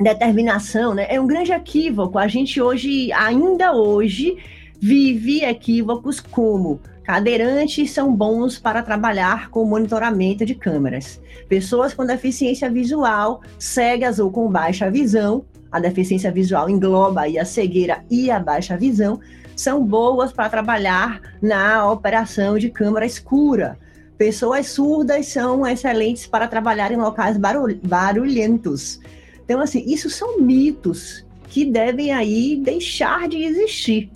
determinação, 0.00 0.94
né? 0.94 1.06
É 1.08 1.20
um 1.20 1.26
grande 1.26 1.52
equívoco. 1.52 2.18
A 2.18 2.26
gente 2.26 2.60
hoje, 2.60 3.12
ainda 3.12 3.72
hoje, 3.72 4.36
vive 4.80 5.44
equívocos 5.44 6.18
como 6.18 6.80
Cadeirantes 7.04 7.90
são 7.90 8.14
bons 8.14 8.58
para 8.58 8.82
trabalhar 8.82 9.50
com 9.50 9.64
monitoramento 9.64 10.46
de 10.46 10.54
câmeras. 10.54 11.20
Pessoas 11.48 11.92
com 11.92 12.06
deficiência 12.06 12.70
visual, 12.70 13.40
cegas 13.58 14.18
ou 14.20 14.30
com 14.30 14.48
baixa 14.48 14.90
visão, 14.90 15.44
a 15.70 15.80
deficiência 15.80 16.30
visual 16.30 16.70
engloba 16.70 17.22
a 17.24 17.44
cegueira 17.44 18.04
e 18.10 18.30
a 18.30 18.38
baixa 18.38 18.76
visão, 18.76 19.18
são 19.56 19.84
boas 19.84 20.32
para 20.32 20.48
trabalhar 20.48 21.20
na 21.40 21.90
operação 21.90 22.56
de 22.58 22.70
câmera 22.70 23.04
escura. 23.04 23.78
Pessoas 24.16 24.68
surdas 24.68 25.26
são 25.26 25.66
excelentes 25.66 26.26
para 26.26 26.46
trabalhar 26.46 26.92
em 26.92 26.96
locais 26.96 27.36
barulhentos. 27.82 29.00
Então, 29.44 29.60
assim, 29.60 29.82
isso 29.86 30.08
são 30.08 30.40
mitos 30.40 31.24
que 31.48 31.64
devem 31.64 32.12
aí 32.12 32.56
deixar 32.56 33.28
de 33.28 33.42
existir. 33.42 34.10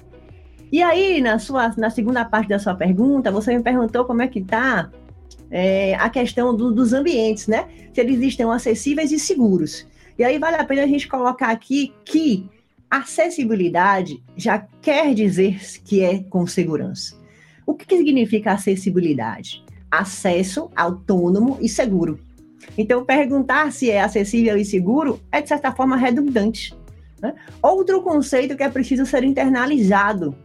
E 0.71 0.83
aí, 0.83 1.21
na, 1.21 1.39
sua, 1.39 1.73
na 1.77 1.91
segunda 1.91 2.25
parte 2.25 2.49
da 2.49 2.59
sua 2.59 2.75
pergunta, 2.75 3.31
você 3.31 3.57
me 3.57 3.63
perguntou 3.63 4.05
como 4.05 4.23
é 4.23 4.29
que 4.29 4.41
está 4.41 4.91
é, 5.51 5.95
a 5.95 6.11
questão 6.11 6.55
do, 6.55 6.73
dos 6.73 6.93
ambientes, 6.93 7.47
né? 7.47 7.69
Se 7.93 8.01
eles 8.01 8.21
estão 8.21 8.51
acessíveis 8.51 9.13
e 9.13 9.19
seguros. 9.19 9.87
E 10.19 10.25
aí 10.25 10.39
vale 10.39 10.57
a 10.57 10.65
pena 10.65 10.83
a 10.83 10.87
gente 10.87 11.09
colocar 11.09 11.51
aqui 11.51 11.93
que 12.05 12.49
acessibilidade 12.91 14.23
já 14.37 14.67
quer 14.81 15.15
dizer 15.15 15.61
que 15.85 16.03
é 16.03 16.23
com 16.23 16.47
segurança. 16.47 17.17
O 17.67 17.75
que, 17.75 17.85
que 17.85 17.97
significa 17.97 18.53
acessibilidade? 18.53 19.65
Acesso 19.91 20.71
autônomo 20.75 21.59
e 21.61 21.69
seguro. 21.69 22.19
Então, 22.77 23.05
perguntar 23.05 23.73
se 23.73 23.91
é 23.91 24.01
acessível 24.01 24.57
e 24.57 24.65
seguro 24.65 25.21
é, 25.31 25.41
de 25.41 25.49
certa 25.49 25.73
forma, 25.73 25.97
redundante. 25.97 26.75
Né? 27.21 27.35
Outro 27.63 28.03
conceito 28.03 28.57
que 28.57 28.63
é 28.63 28.69
preciso 28.69 29.07
ser 29.07 29.25
internalizado, 29.25 30.37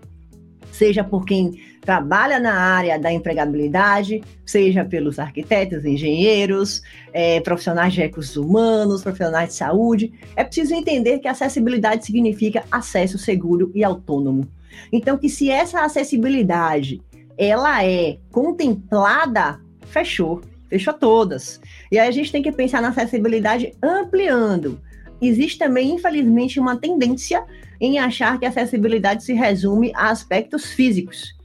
seja 0.72 1.04
por 1.04 1.26
quem 1.26 1.62
trabalha 1.82 2.40
na 2.40 2.54
área 2.54 3.00
da 3.00 3.12
empregabilidade, 3.12 4.24
seja 4.46 4.86
pelos 4.86 5.18
arquitetos, 5.18 5.84
engenheiros, 5.84 6.82
é, 7.12 7.40
profissionais 7.42 7.94
de 7.94 8.02
recursos 8.02 8.38
humanos, 8.38 9.02
profissionais 9.02 9.50
de 9.50 9.56
saúde, 9.56 10.14
é 10.36 10.44
preciso 10.44 10.74
entender 10.74 11.20
que 11.20 11.28
acessibilidade 11.28 12.06
significa 12.06 12.64
acesso 12.72 13.18
seguro 13.18 13.72
e 13.74 13.84
autônomo. 13.84 14.48
Então, 14.92 15.18
que 15.18 15.28
se 15.28 15.50
essa 15.50 15.84
acessibilidade 15.84 17.02
ela 17.38 17.84
é 17.84 18.18
contemplada, 18.32 19.60
fechou, 19.88 20.42
fechou 20.70 20.94
todas. 20.94 21.60
E 21.92 21.98
aí 21.98 22.08
a 22.08 22.12
gente 22.12 22.32
tem 22.32 22.44
que 22.44 22.52
pensar 22.52 22.82
na 22.82 22.90
acessibilidade 22.90 23.74
ampliando. 23.82 24.80
Existe 25.22 25.58
também, 25.58 25.92
infelizmente, 25.92 26.60
uma 26.60 26.78
tendência 26.78 27.44
em 27.82 27.98
achar 27.98 28.40
que 28.40 28.46
acessibilidade 28.46 29.24
se 29.24 29.34
resume 29.34 29.92
a 29.96 30.12
aspectos 30.12 30.72
físicos. 30.72 31.36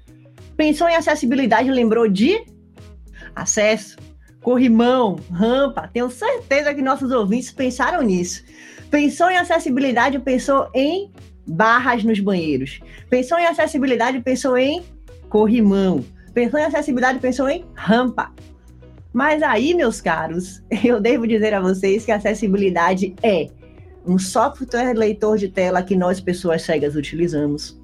Pensou 0.55 0.87
em 0.87 0.95
acessibilidade, 0.95 1.71
lembrou 1.71 2.07
de 2.07 2.45
acesso, 3.35 3.97
corrimão, 4.43 5.17
rampa. 5.33 5.91
Tenho 5.93 6.11
certeza 6.11 6.75
que 6.75 6.83
nossos 6.83 7.11
ouvintes 7.11 7.51
pensaram 7.51 8.03
nisso. 8.03 8.45
Pensou 8.91 9.31
em 9.31 9.39
acessibilidade, 9.39 10.19
pensou 10.19 10.69
em 10.75 11.11
barras 11.47 12.05
nos 12.05 12.21
banheiros. 12.21 12.81
Pensou 13.09 13.39
em 13.39 13.47
acessibilidade, 13.47 14.21
pensou 14.21 14.59
em 14.59 14.85
corrimão. 15.31 16.05
Pensou 16.35 16.61
em 16.61 16.65
acessibilidade, 16.65 17.19
pensou 17.19 17.49
em 17.49 17.65
rampa. 17.75 18.31
Mas 19.13 19.43
aí, 19.43 19.73
meus 19.73 20.03
caros, 20.03 20.63
eu 20.85 21.01
devo 21.01 21.27
dizer 21.27 21.55
a 21.55 21.61
vocês 21.61 22.05
que 22.05 22.13
acessibilidade 22.13 23.15
é 23.23 23.49
um 24.07 24.19
software 24.19 24.95
leitor 24.95 25.37
de 25.37 25.49
tela 25.49 25.83
que 25.83 25.97
nós, 25.97 26.21
pessoas 26.21 26.63
cegas, 26.63 26.95
utilizamos, 26.95 27.81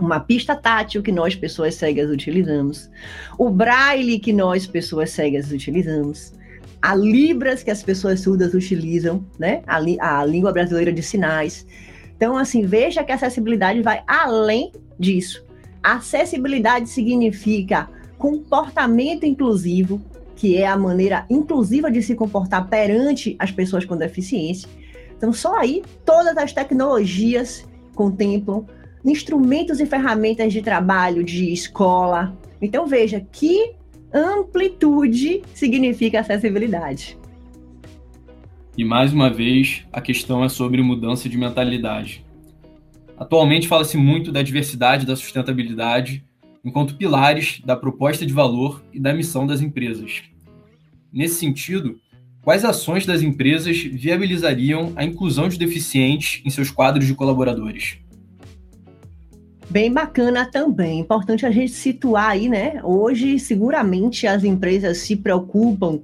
uma 0.00 0.18
pista 0.18 0.56
tátil 0.56 1.02
que 1.02 1.12
nós, 1.12 1.36
pessoas 1.36 1.74
cegas, 1.74 2.10
utilizamos, 2.10 2.90
o 3.38 3.50
braille 3.50 4.18
que 4.18 4.32
nós, 4.32 4.66
pessoas 4.66 5.10
cegas, 5.10 5.52
utilizamos, 5.52 6.32
a 6.80 6.94
Libras 6.96 7.62
que 7.62 7.70
as 7.70 7.82
pessoas 7.82 8.20
surdas 8.20 8.54
utilizam, 8.54 9.24
né? 9.38 9.62
A, 9.68 9.76
a 10.18 10.24
língua 10.24 10.52
brasileira 10.52 10.92
de 10.92 11.02
sinais. 11.02 11.64
Então, 12.16 12.36
assim, 12.36 12.66
veja 12.66 13.04
que 13.04 13.12
a 13.12 13.14
acessibilidade 13.14 13.80
vai 13.82 14.02
além 14.06 14.72
disso. 14.98 15.44
Acessibilidade 15.80 16.88
significa 16.88 17.88
comportamento 18.18 19.24
inclusivo, 19.24 20.02
que 20.34 20.56
é 20.56 20.66
a 20.66 20.76
maneira 20.76 21.24
inclusiva 21.30 21.88
de 21.88 22.02
se 22.02 22.16
comportar 22.16 22.68
perante 22.68 23.36
as 23.38 23.52
pessoas 23.52 23.84
com 23.84 23.96
deficiência. 23.96 24.68
Então, 25.22 25.32
só 25.32 25.56
aí 25.56 25.84
todas 26.04 26.36
as 26.36 26.52
tecnologias 26.52 27.64
contemplam 27.94 28.66
instrumentos 29.04 29.78
e 29.78 29.86
ferramentas 29.86 30.52
de 30.52 30.60
trabalho 30.60 31.22
de 31.22 31.52
escola. 31.52 32.36
Então, 32.60 32.88
veja 32.88 33.24
que 33.30 33.72
amplitude 34.12 35.42
significa 35.54 36.18
acessibilidade. 36.18 37.16
E 38.76 38.84
mais 38.84 39.12
uma 39.12 39.30
vez, 39.30 39.86
a 39.92 40.00
questão 40.00 40.42
é 40.42 40.48
sobre 40.48 40.82
mudança 40.82 41.28
de 41.28 41.38
mentalidade. 41.38 42.26
Atualmente 43.16 43.68
fala-se 43.68 43.96
muito 43.96 44.32
da 44.32 44.42
diversidade 44.42 45.04
e 45.04 45.06
da 45.06 45.14
sustentabilidade 45.14 46.24
enquanto 46.64 46.96
pilares 46.96 47.60
da 47.64 47.76
proposta 47.76 48.26
de 48.26 48.32
valor 48.32 48.82
e 48.92 48.98
da 48.98 49.14
missão 49.14 49.46
das 49.46 49.60
empresas. 49.60 50.24
Nesse 51.12 51.36
sentido, 51.36 52.00
quais 52.42 52.64
ações 52.64 53.06
das 53.06 53.22
empresas 53.22 53.78
viabilizariam 53.78 54.92
a 54.96 55.04
inclusão 55.04 55.48
de 55.48 55.58
deficientes 55.58 56.42
em 56.44 56.50
seus 56.50 56.70
quadros 56.70 57.06
de 57.06 57.14
colaboradores? 57.14 57.98
Bem 59.70 59.90
bacana 59.90 60.44
também. 60.44 61.00
Importante 61.00 61.46
a 61.46 61.50
gente 61.50 61.72
situar 61.72 62.30
aí, 62.30 62.48
né? 62.48 62.80
Hoje, 62.84 63.38
seguramente, 63.38 64.26
as 64.26 64.44
empresas 64.44 64.98
se 64.98 65.16
preocupam 65.16 66.00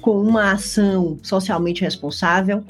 com 0.00 0.20
uma 0.20 0.52
ação 0.52 1.18
socialmente 1.22 1.82
responsável. 1.82 2.62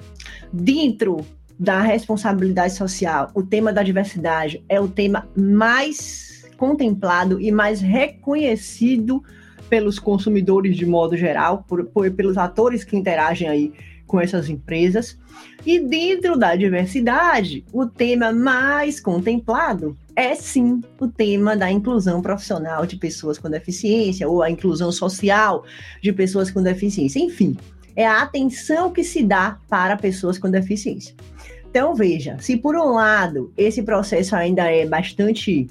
Dentro 0.50 1.18
da 1.58 1.82
responsabilidade 1.82 2.74
social, 2.74 3.30
o 3.34 3.42
tema 3.42 3.72
da 3.72 3.82
diversidade 3.82 4.64
é 4.68 4.80
o 4.80 4.88
tema 4.88 5.28
mais 5.36 6.46
contemplado 6.56 7.40
e 7.40 7.52
mais 7.52 7.80
reconhecido 7.80 9.22
pelos 9.68 9.98
consumidores 9.98 10.76
de 10.76 10.86
modo 10.86 11.16
geral, 11.16 11.64
por, 11.68 11.84
por, 11.86 12.10
pelos 12.10 12.36
atores 12.36 12.84
que 12.84 12.96
interagem 12.96 13.48
aí 13.48 13.72
com 14.06 14.20
essas 14.20 14.48
empresas. 14.48 15.18
E 15.64 15.78
dentro 15.78 16.36
da 16.36 16.56
diversidade, 16.56 17.64
o 17.72 17.86
tema 17.86 18.32
mais 18.32 18.98
contemplado 18.98 19.96
é 20.16 20.34
sim 20.34 20.80
o 20.98 21.06
tema 21.06 21.56
da 21.56 21.70
inclusão 21.70 22.20
profissional 22.20 22.86
de 22.86 22.96
pessoas 22.96 23.38
com 23.38 23.48
deficiência 23.48 24.28
ou 24.28 24.42
a 24.42 24.50
inclusão 24.50 24.90
social 24.90 25.64
de 26.02 26.12
pessoas 26.12 26.50
com 26.50 26.62
deficiência. 26.62 27.20
Enfim, 27.20 27.56
é 27.94 28.06
a 28.06 28.22
atenção 28.22 28.90
que 28.90 29.04
se 29.04 29.22
dá 29.22 29.58
para 29.68 29.96
pessoas 29.96 30.38
com 30.38 30.50
deficiência. 30.50 31.14
Então, 31.70 31.94
veja, 31.94 32.36
se 32.40 32.56
por 32.56 32.74
um 32.74 32.94
lado 32.94 33.52
esse 33.56 33.82
processo 33.82 34.34
ainda 34.34 34.64
é 34.64 34.86
bastante 34.86 35.68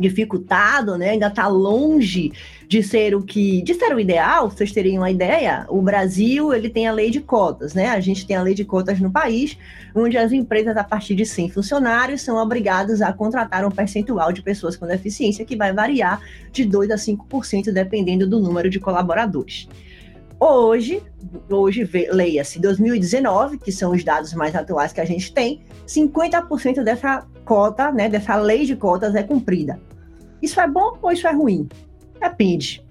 dificultado, 0.00 0.96
né? 0.96 1.10
Ainda 1.10 1.28
está 1.28 1.46
longe 1.46 2.32
de 2.66 2.82
ser 2.82 3.14
o 3.14 3.22
que, 3.22 3.62
de 3.62 3.74
ser 3.74 3.94
o 3.94 4.00
ideal. 4.00 4.50
Vocês 4.50 4.72
terem 4.72 4.96
uma 4.96 5.10
ideia, 5.10 5.66
o 5.68 5.82
Brasil 5.82 6.54
ele 6.54 6.68
tem 6.68 6.86
a 6.86 6.92
lei 6.92 7.10
de 7.10 7.20
cotas, 7.20 7.74
né? 7.74 7.88
A 7.88 8.00
gente 8.00 8.26
tem 8.26 8.36
a 8.36 8.42
lei 8.42 8.54
de 8.54 8.64
cotas 8.64 8.98
no 8.98 9.10
país, 9.10 9.56
onde 9.94 10.16
as 10.16 10.32
empresas 10.32 10.76
a 10.76 10.84
partir 10.84 11.14
de 11.14 11.26
100 11.26 11.50
funcionários 11.50 12.22
são 12.22 12.36
obrigadas 12.36 13.02
a 13.02 13.12
contratar 13.12 13.64
um 13.64 13.70
percentual 13.70 14.32
de 14.32 14.42
pessoas 14.42 14.76
com 14.76 14.86
deficiência 14.86 15.44
que 15.44 15.56
vai 15.56 15.72
variar 15.72 16.20
de 16.50 16.64
2 16.64 16.90
a 16.90 16.96
5% 16.96 17.72
dependendo 17.72 18.26
do 18.26 18.40
número 18.40 18.70
de 18.70 18.80
colaboradores. 18.80 19.68
Hoje, 20.42 21.02
hoje 21.50 21.86
leia-se 22.10 22.58
2019, 22.58 23.58
que 23.58 23.70
são 23.70 23.92
os 23.92 24.02
dados 24.02 24.32
mais 24.32 24.56
atuais 24.56 24.90
que 24.90 25.00
a 25.00 25.04
gente 25.04 25.34
tem, 25.34 25.60
50% 25.86 26.82
dessa 26.82 27.26
cota, 27.44 27.92
né, 27.92 28.08
dessa 28.08 28.36
lei 28.36 28.64
de 28.64 28.74
cotas 28.74 29.14
é 29.14 29.22
cumprida. 29.22 29.78
Isso 30.42 30.60
é 30.60 30.66
bom 30.66 30.98
ou 31.00 31.12
isso 31.12 31.26
é 31.26 31.32
ruim? 31.32 31.68
Depende. 32.20 32.82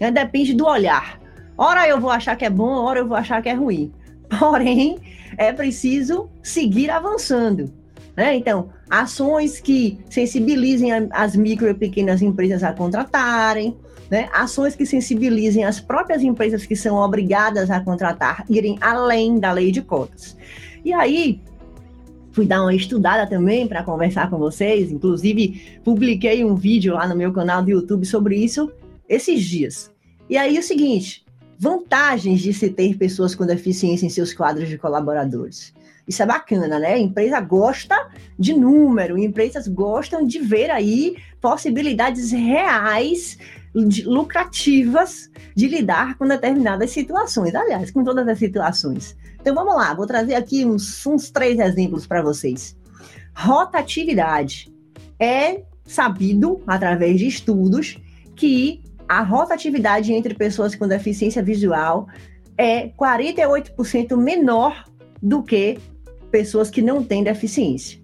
Né? 0.00 0.10
Depende 0.10 0.54
do 0.54 0.66
olhar. 0.66 1.18
Ora 1.56 1.88
eu 1.88 2.00
vou 2.00 2.10
achar 2.10 2.36
que 2.36 2.44
é 2.44 2.50
bom, 2.50 2.84
ora 2.84 3.00
eu 3.00 3.08
vou 3.08 3.16
achar 3.16 3.42
que 3.42 3.48
é 3.48 3.54
ruim. 3.54 3.92
Porém, 4.38 4.98
é 5.36 5.52
preciso 5.52 6.28
seguir 6.42 6.90
avançando. 6.90 7.72
Né? 8.16 8.36
Então, 8.36 8.70
ações 8.88 9.60
que 9.60 9.98
sensibilizem 10.08 10.90
as 11.10 11.36
micro 11.36 11.68
e 11.68 11.74
pequenas 11.74 12.22
empresas 12.22 12.62
a 12.62 12.72
contratarem, 12.72 13.76
né? 14.10 14.28
ações 14.32 14.74
que 14.74 14.86
sensibilizem 14.86 15.64
as 15.64 15.80
próprias 15.80 16.22
empresas 16.22 16.64
que 16.64 16.74
são 16.74 16.96
obrigadas 16.96 17.70
a 17.70 17.80
contratar, 17.80 18.44
irem 18.48 18.78
além 18.80 19.38
da 19.38 19.52
lei 19.52 19.70
de 19.70 19.82
cotas. 19.82 20.36
E 20.84 20.92
aí, 20.92 21.40
fui 22.36 22.44
dar 22.44 22.60
uma 22.60 22.74
estudada 22.74 23.26
também 23.26 23.66
para 23.66 23.82
conversar 23.82 24.28
com 24.28 24.36
vocês. 24.36 24.92
Inclusive, 24.92 25.80
publiquei 25.82 26.44
um 26.44 26.54
vídeo 26.54 26.92
lá 26.92 27.08
no 27.08 27.16
meu 27.16 27.32
canal 27.32 27.62
do 27.62 27.70
YouTube 27.70 28.04
sobre 28.04 28.36
isso 28.36 28.70
esses 29.08 29.42
dias. 29.42 29.90
E 30.28 30.36
aí, 30.36 30.58
o 30.58 30.62
seguinte: 30.62 31.24
vantagens 31.58 32.40
de 32.40 32.52
se 32.52 32.68
ter 32.68 32.98
pessoas 32.98 33.34
com 33.34 33.46
deficiência 33.46 34.04
em 34.04 34.10
seus 34.10 34.34
quadros 34.34 34.68
de 34.68 34.76
colaboradores. 34.76 35.72
Isso 36.06 36.22
é 36.22 36.26
bacana, 36.26 36.78
né? 36.78 36.92
A 36.92 36.98
empresa 36.98 37.40
gosta 37.40 37.96
de 38.38 38.52
número, 38.52 39.16
empresas 39.16 39.66
gostam 39.66 40.24
de 40.24 40.38
ver 40.38 40.70
aí 40.70 41.16
possibilidades 41.40 42.32
reais, 42.32 43.38
lucrativas 44.04 45.30
de 45.54 45.68
lidar 45.68 46.16
com 46.16 46.26
determinadas 46.26 46.90
situações. 46.90 47.54
Aliás, 47.54 47.90
com 47.90 48.02
todas 48.02 48.26
as 48.26 48.38
situações. 48.38 49.16
Então 49.40 49.54
vamos 49.54 49.74
lá, 49.74 49.94
vou 49.94 50.06
trazer 50.06 50.34
aqui 50.34 50.64
uns, 50.64 51.06
uns 51.06 51.30
três 51.30 51.58
exemplos 51.58 52.06
para 52.06 52.22
vocês. 52.22 52.76
Rotatividade. 53.34 54.72
É 55.18 55.62
sabido, 55.84 56.60
através 56.66 57.18
de 57.18 57.26
estudos, 57.26 57.98
que 58.34 58.82
a 59.08 59.22
rotatividade 59.22 60.12
entre 60.12 60.34
pessoas 60.34 60.74
com 60.74 60.88
deficiência 60.88 61.42
visual 61.42 62.08
é 62.58 62.88
48% 62.88 64.16
menor 64.16 64.84
do 65.22 65.42
que 65.42 65.78
pessoas 66.30 66.70
que 66.70 66.82
não 66.82 67.04
têm 67.04 67.22
deficiência. 67.22 68.00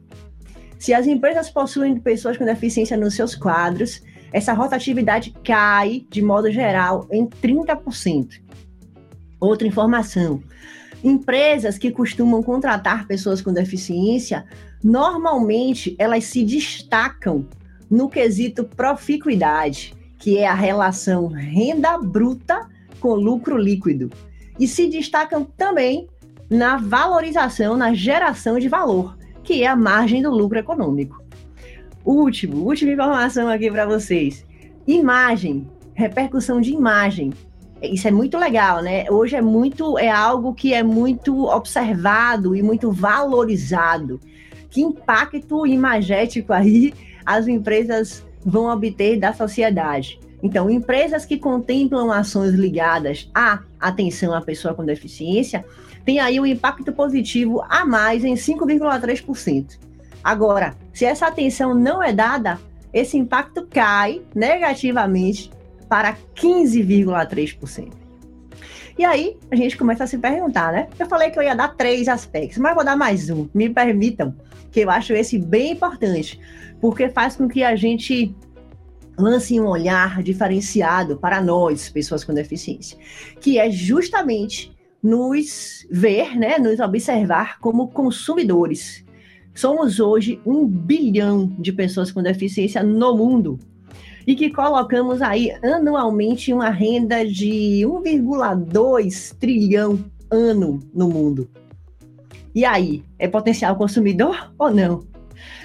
Se 0.78 0.94
as 0.94 1.06
empresas 1.06 1.50
possuem 1.50 1.98
pessoas 1.98 2.36
com 2.36 2.44
deficiência 2.44 2.96
nos 2.96 3.14
seus 3.14 3.34
quadros, 3.34 4.02
essa 4.32 4.52
rotatividade 4.52 5.34
cai, 5.44 6.06
de 6.08 6.22
modo 6.22 6.50
geral, 6.50 7.06
em 7.10 7.26
30%. 7.26 8.40
Outra 9.38 9.66
informação: 9.66 10.42
Empresas 11.04 11.76
que 11.78 11.90
costumam 11.90 12.42
contratar 12.42 13.06
pessoas 13.06 13.42
com 13.42 13.52
deficiência, 13.52 14.44
normalmente 14.82 15.96
elas 15.98 16.24
se 16.24 16.44
destacam 16.44 17.46
no 17.90 18.08
quesito 18.08 18.64
proficuidade, 18.64 19.94
que 20.18 20.38
é 20.38 20.46
a 20.46 20.54
relação 20.54 21.26
renda 21.26 21.98
bruta 21.98 22.68
com 23.00 23.14
lucro 23.14 23.58
líquido. 23.58 24.10
E 24.58 24.68
se 24.68 24.86
destacam 24.88 25.44
também 25.44 26.06
na 26.48 26.76
valorização, 26.76 27.76
na 27.76 27.92
geração 27.92 28.58
de 28.58 28.68
valor, 28.68 29.16
que 29.42 29.62
é 29.62 29.66
a 29.66 29.74
margem 29.74 30.22
do 30.22 30.30
lucro 30.30 30.58
econômico. 30.58 31.21
Último, 32.04 32.64
última 32.64 32.92
informação 32.92 33.48
aqui 33.48 33.70
para 33.70 33.86
vocês. 33.86 34.44
Imagem, 34.86 35.68
repercussão 35.94 36.60
de 36.60 36.72
imagem. 36.72 37.32
Isso 37.80 38.08
é 38.08 38.10
muito 38.10 38.36
legal, 38.38 38.82
né? 38.82 39.08
Hoje 39.10 39.36
é 39.36 39.42
muito, 39.42 39.98
é 39.98 40.08
algo 40.08 40.54
que 40.54 40.74
é 40.74 40.82
muito 40.82 41.46
observado 41.46 42.54
e 42.56 42.62
muito 42.62 42.90
valorizado. 42.90 44.20
Que 44.70 44.80
impacto 44.80 45.66
imagético 45.66 46.52
aí 46.52 46.92
as 47.24 47.46
empresas 47.46 48.24
vão 48.44 48.66
obter 48.66 49.18
da 49.18 49.32
sociedade? 49.32 50.18
Então, 50.42 50.68
empresas 50.68 51.24
que 51.24 51.36
contemplam 51.36 52.10
ações 52.10 52.52
ligadas 52.52 53.30
à 53.32 53.60
atenção 53.78 54.34
à 54.34 54.40
pessoa 54.40 54.74
com 54.74 54.84
deficiência 54.84 55.64
têm 56.04 56.18
aí 56.18 56.40
um 56.40 56.46
impacto 56.46 56.92
positivo 56.92 57.62
a 57.68 57.84
mais 57.86 58.24
em 58.24 58.34
5,3%. 58.34 59.78
Agora, 60.22 60.76
se 60.92 61.04
essa 61.04 61.26
atenção 61.26 61.74
não 61.74 62.02
é 62.02 62.12
dada, 62.12 62.58
esse 62.92 63.16
impacto 63.16 63.66
cai 63.68 64.22
negativamente 64.34 65.50
para 65.88 66.16
15,3%. 66.34 67.92
E 68.98 69.04
aí, 69.04 69.36
a 69.50 69.56
gente 69.56 69.76
começa 69.76 70.04
a 70.04 70.06
se 70.06 70.18
perguntar, 70.18 70.72
né? 70.72 70.88
Eu 70.98 71.06
falei 71.06 71.30
que 71.30 71.38
eu 71.38 71.42
ia 71.42 71.54
dar 71.54 71.74
três 71.74 72.08
aspectos, 72.08 72.58
mas 72.58 72.74
vou 72.74 72.84
dar 72.84 72.96
mais 72.96 73.30
um. 73.30 73.48
Me 73.54 73.70
permitam, 73.70 74.34
que 74.70 74.80
eu 74.80 74.90
acho 74.90 75.14
esse 75.14 75.38
bem 75.38 75.72
importante, 75.72 76.38
porque 76.80 77.08
faz 77.08 77.36
com 77.36 77.48
que 77.48 77.64
a 77.64 77.74
gente 77.74 78.34
lance 79.18 79.58
um 79.58 79.66
olhar 79.66 80.22
diferenciado 80.22 81.16
para 81.16 81.40
nós, 81.40 81.88
pessoas 81.88 82.24
com 82.24 82.34
deficiência, 82.34 82.98
que 83.40 83.58
é 83.58 83.70
justamente 83.70 84.72
nos 85.02 85.86
ver, 85.90 86.36
né, 86.36 86.58
nos 86.58 86.78
observar 86.78 87.58
como 87.60 87.88
consumidores. 87.88 89.04
Somos 89.54 90.00
hoje 90.00 90.40
um 90.46 90.66
bilhão 90.66 91.46
de 91.58 91.72
pessoas 91.72 92.10
com 92.10 92.22
deficiência 92.22 92.82
no 92.82 93.16
mundo 93.16 93.58
e 94.26 94.34
que 94.34 94.50
colocamos 94.50 95.20
aí 95.20 95.52
anualmente 95.62 96.52
uma 96.52 96.70
renda 96.70 97.26
de 97.26 97.82
1,2 97.84 99.36
trilhão 99.38 99.98
ano 100.30 100.80
no 100.94 101.08
mundo. 101.08 101.48
E 102.54 102.64
aí, 102.64 103.02
é 103.18 103.28
potencial 103.28 103.76
consumidor 103.76 104.52
ou 104.58 104.70
não? 104.70 105.06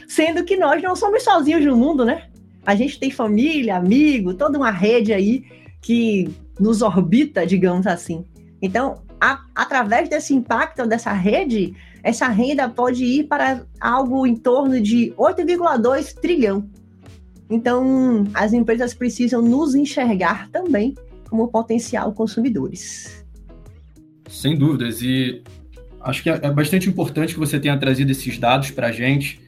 Sendo 0.08 0.44
que 0.44 0.58
nós 0.58 0.82
não 0.82 0.96
somos 0.96 1.24
sozinhos 1.24 1.66
no 1.66 1.76
mundo, 1.76 2.06
né? 2.06 2.24
A 2.66 2.76
gente 2.76 3.00
tem 3.00 3.12
família, 3.12 3.78
amigo, 3.78 4.34
toda 4.34 4.58
uma 4.58 4.72
rede 4.72 5.14
aí 5.14 5.44
que 5.82 6.30
nos 6.60 6.82
orbita, 6.82 7.46
digamos 7.46 7.86
assim. 7.86 8.26
Então, 8.62 9.04
a, 9.20 9.46
através 9.56 10.10
desse 10.10 10.34
impacto 10.34 10.86
dessa 10.88 11.12
rede, 11.12 11.76
essa 12.08 12.30
renda 12.30 12.70
pode 12.70 13.04
ir 13.04 13.24
para 13.26 13.66
algo 13.82 14.26
em 14.26 14.34
torno 14.34 14.80
de 14.80 15.14
8,2 15.18 16.14
trilhão. 16.14 16.70
Então, 17.50 18.24
as 18.34 18.54
empresas 18.54 18.94
precisam 18.94 19.42
nos 19.42 19.76
enxergar 19.76 20.50
também 20.50 20.96
como 21.30 21.50
potencial 21.50 22.14
consumidores. 22.14 23.26
Sem 24.30 24.58
dúvidas. 24.58 25.02
E 25.02 25.44
acho 26.00 26.24
que 26.24 26.30
é 26.30 26.50
bastante 26.50 26.88
importante 26.88 27.34
que 27.34 27.40
você 27.40 27.60
tenha 27.60 27.78
trazido 27.78 28.10
esses 28.10 28.38
dados 28.38 28.72
para 28.72 28.88
a 28.88 28.92
gente, 28.94 29.42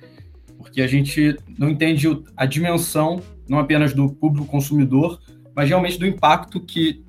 porque 0.58 0.82
a 0.82 0.88
gente 0.88 1.38
não 1.58 1.70
entende 1.70 2.08
a 2.36 2.46
dimensão, 2.46 3.22
não 3.48 3.58
apenas 3.58 3.94
do 3.94 4.10
público 4.10 4.46
consumidor, 4.48 5.18
mas 5.56 5.70
realmente 5.70 5.98
do 5.98 6.06
impacto 6.06 6.60
que 6.60 7.06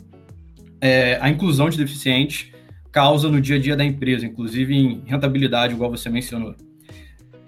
é, 0.80 1.18
a 1.20 1.28
inclusão 1.28 1.68
de 1.68 1.76
deficientes 1.76 2.52
causa 2.92 3.28
no 3.28 3.40
dia 3.40 3.56
a 3.56 3.58
dia 3.58 3.76
da 3.76 3.84
empresa, 3.84 4.26
inclusive 4.26 4.74
em 4.74 5.02
rentabilidade, 5.06 5.74
igual 5.74 5.90
você 5.90 6.08
mencionou. 6.08 6.54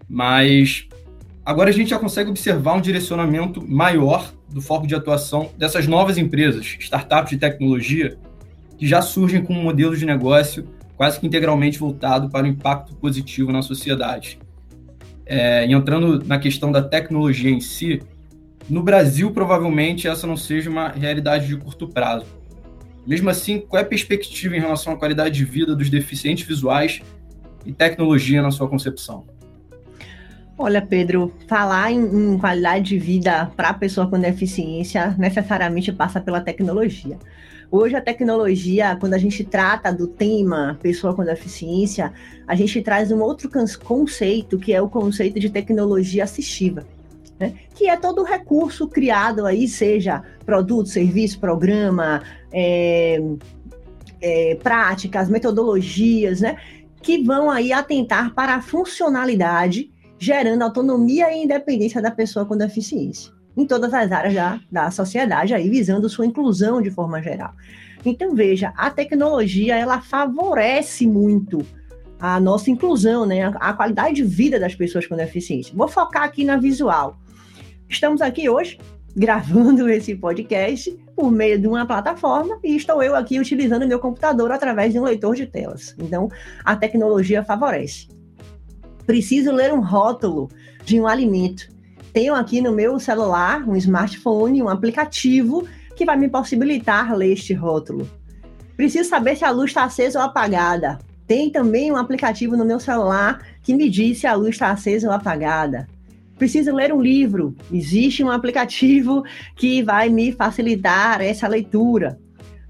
Mas 0.09 0.89
agora 1.45 1.71
a 1.71 1.73
gente 1.73 1.91
já 1.91 1.99
consegue 1.99 2.31
observar 2.31 2.75
um 2.75 2.81
direcionamento 2.81 3.67
maior 3.67 4.33
do 4.49 4.61
foco 4.61 4.87
de 4.87 4.95
atuação 4.95 5.51
dessas 5.57 5.87
novas 5.87 6.19
empresas, 6.19 6.77
startups 6.79 7.31
de 7.31 7.39
tecnologia, 7.39 8.17
que 8.79 8.87
já 8.87 9.01
surgem 9.01 9.43
com 9.43 9.55
um 9.55 9.63
modelo 9.63 9.97
de 9.97 10.05
negócio 10.05 10.67
quase 10.97 11.19
que 11.19 11.27
integralmente 11.27 11.79
voltado 11.79 12.29
para 12.29 12.45
o 12.45 12.49
impacto 12.49 12.95
positivo 12.95 13.51
na 13.51 13.63
sociedade. 13.63 14.39
É, 15.25 15.65
entrando 15.65 16.25
na 16.25 16.39
questão 16.39 16.71
da 16.71 16.83
tecnologia 16.83 17.51
em 17.51 17.61
si, 17.61 18.03
no 18.69 18.83
Brasil 18.83 19.31
provavelmente 19.31 20.07
essa 20.07 20.27
não 20.27 20.37
seja 20.37 20.71
uma 20.71 20.89
realidade 20.89 21.47
de 21.47 21.57
curto 21.57 21.89
prazo. 21.89 22.27
Mesmo 23.07 23.29
assim, 23.31 23.61
qual 23.61 23.81
é 23.81 23.85
a 23.85 23.89
perspectiva 23.89 24.57
em 24.57 24.61
relação 24.61 24.93
à 24.93 24.97
qualidade 24.97 25.35
de 25.35 25.45
vida 25.45 25.75
dos 25.75 25.91
deficientes 25.91 26.47
visuais 26.47 27.01
e 27.67 27.73
tecnologia 27.73 28.41
na 28.43 28.51
sua 28.51 28.69
concepção? 28.69 29.25
Olha, 30.57 30.81
Pedro, 30.81 31.33
falar 31.49 31.91
em, 31.91 32.35
em 32.35 32.39
qualidade 32.39 32.91
de 32.91 32.99
vida 32.99 33.51
para 33.57 33.71
a 33.71 33.75
pessoa 33.75 34.07
com 34.07 34.19
deficiência 34.21 35.17
necessariamente 35.19 35.91
passa 35.91 36.21
pela 36.21 36.41
tecnologia. 36.41 37.19
Hoje 37.71 37.97
a 37.97 38.03
tecnologia, 38.03 38.97
quando 39.01 39.15
a 39.15 39.19
gente 39.19 39.43
trata 39.43 39.91
do 39.91 40.07
tema 40.07 40.79
pessoa 40.83 41.15
com 41.15 41.25
deficiência, 41.25 42.13
a 42.47 42.55
gente 42.55 42.83
traz 42.83 43.11
um 43.11 43.21
outro 43.21 43.51
conceito, 43.83 44.59
que 44.59 44.75
é 44.75 44.81
o 44.81 44.91
conceito 44.91 45.41
de 45.41 45.49
tecnologia 45.49 46.23
assistiva. 46.23 46.85
Né? 47.39 47.55
Que 47.75 47.89
é 47.89 47.97
todo 47.97 48.23
o 48.23 48.25
recurso 48.25 48.89
criado 48.89 49.47
aí, 49.47 49.67
seja 49.67 50.23
produto, 50.45 50.89
serviço, 50.89 51.41
programa, 51.41 52.23
é, 52.53 53.21
é, 54.21 54.55
práticas, 54.63 55.29
metodologias, 55.29 56.41
né? 56.41 56.57
Que 57.03 57.23
vão 57.23 57.51
aí 57.51 57.73
atentar 57.73 58.33
para 58.35 58.55
a 58.55 58.63
funcionalidade, 58.63 59.91
gerando 60.19 60.63
autonomia 60.63 61.33
e 61.33 61.43
independência 61.43 62.01
da 62.01 62.11
pessoa 62.11 62.47
com 62.47 62.57
deficiência 62.57 63.33
em 63.57 63.67
todas 63.67 63.93
as 63.93 64.11
áreas 64.11 64.35
da, 64.35 64.61
da 64.71 64.91
sociedade, 64.91 65.55
aí 65.55 65.69
visando 65.69 66.09
sua 66.09 66.27
inclusão 66.27 66.81
de 66.81 66.91
forma 66.91 67.23
geral. 67.23 67.53
Então, 68.05 68.35
veja, 68.35 68.73
a 68.77 68.91
tecnologia, 68.91 69.77
ela 69.77 70.01
favorece 70.01 71.07
muito 71.07 71.65
a 72.19 72.41
nossa 72.41 72.71
inclusão, 72.71 73.27
né? 73.27 73.53
A, 73.57 73.73
qualidade 73.73 74.17
de 74.17 74.25
vida 74.25 74.59
das 74.59 74.75
pessoas 74.75 75.07
com 75.07 75.17
deficiência. 75.17 75.75
Vou 75.77 75.89
focar 75.89 76.23
aqui 76.23 76.45
na 76.45 76.57
visual. 76.57 77.19
Estamos 77.93 78.21
aqui 78.23 78.49
hoje 78.49 78.79
gravando 79.15 79.89
esse 79.89 80.17
podcast 80.17 80.91
por 81.15 81.31
meio 81.31 81.61
de 81.61 81.69
uma 81.69 81.87
plataforma 81.87 82.59
e 82.65 82.75
estou 82.75 83.03
eu 83.03 83.15
aqui 83.15 83.39
utilizando 83.39 83.87
meu 83.87 84.01
computador 84.01 84.51
através 84.51 84.93
de 84.93 84.99
um 84.99 85.05
leitor 85.05 85.37
de 85.37 85.47
telas. 85.47 85.95
Então, 85.99 86.29
a 86.65 86.75
tecnologia 86.75 87.45
favorece. 87.45 88.09
Preciso 89.07 89.53
ler 89.53 89.73
um 89.73 89.81
rótulo 89.81 90.49
de 90.85 90.99
um 90.99 91.07
alimento 91.07 91.71
tenho 92.13 92.35
aqui 92.35 92.61
no 92.61 92.73
meu 92.73 93.01
celular 93.01 93.67
um 93.67 93.75
smartphone, 93.75 94.63
um 94.63 94.69
aplicativo 94.69 95.67
que 95.97 96.05
vai 96.05 96.17
me 96.17 96.29
possibilitar 96.29 97.17
ler 97.17 97.33
este 97.33 97.55
rótulo. 97.55 98.09
Preciso 98.77 99.09
saber 99.09 99.37
se 99.37 99.45
a 99.45 99.51
luz 99.51 99.71
está 99.71 99.85
acesa 99.85 100.19
ou 100.19 100.25
apagada. 100.27 100.99
Tem 101.27 101.51
também 101.51 101.91
um 101.91 101.97
aplicativo 101.97 102.55
no 102.55 102.67
meu 102.67 102.79
celular 102.79 103.43
que 103.63 103.75
me 103.75 103.89
diz 103.89 104.19
se 104.19 104.27
a 104.27 104.35
luz 104.35 104.51
está 104.51 104.71
acesa 104.71 105.09
ou 105.09 105.15
apagada. 105.15 105.89
Preciso 106.43 106.75
ler 106.75 106.93
um 106.93 107.01
livro. 107.01 107.55
Existe 107.73 108.25
um 108.25 108.29
aplicativo 108.29 109.23
que 109.55 109.81
vai 109.81 110.09
me 110.09 110.33
facilitar 110.33 111.21
essa 111.21 111.47
leitura. 111.47 112.19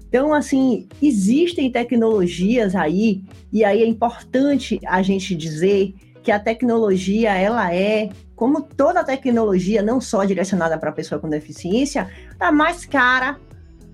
Então, 0.07 0.31
assim, 0.31 0.87
existem 1.01 1.71
tecnologias 1.71 2.75
aí, 2.75 3.23
e 3.51 3.65
aí 3.65 3.81
é 3.81 3.87
importante 3.87 4.79
a 4.85 5.01
gente 5.01 5.33
dizer 5.33 5.95
que 6.21 6.31
a 6.31 6.39
tecnologia, 6.39 7.33
ela 7.33 7.73
é 7.73 8.09
como 8.35 8.61
toda 8.61 9.03
tecnologia, 9.03 9.81
não 9.81 9.99
só 9.99 10.23
direcionada 10.23 10.77
para 10.77 10.91
a 10.91 10.93
pessoa 10.93 11.19
com 11.19 11.27
deficiência, 11.27 12.07
da 12.37 12.51
mais 12.51 12.85
cara 12.85 13.39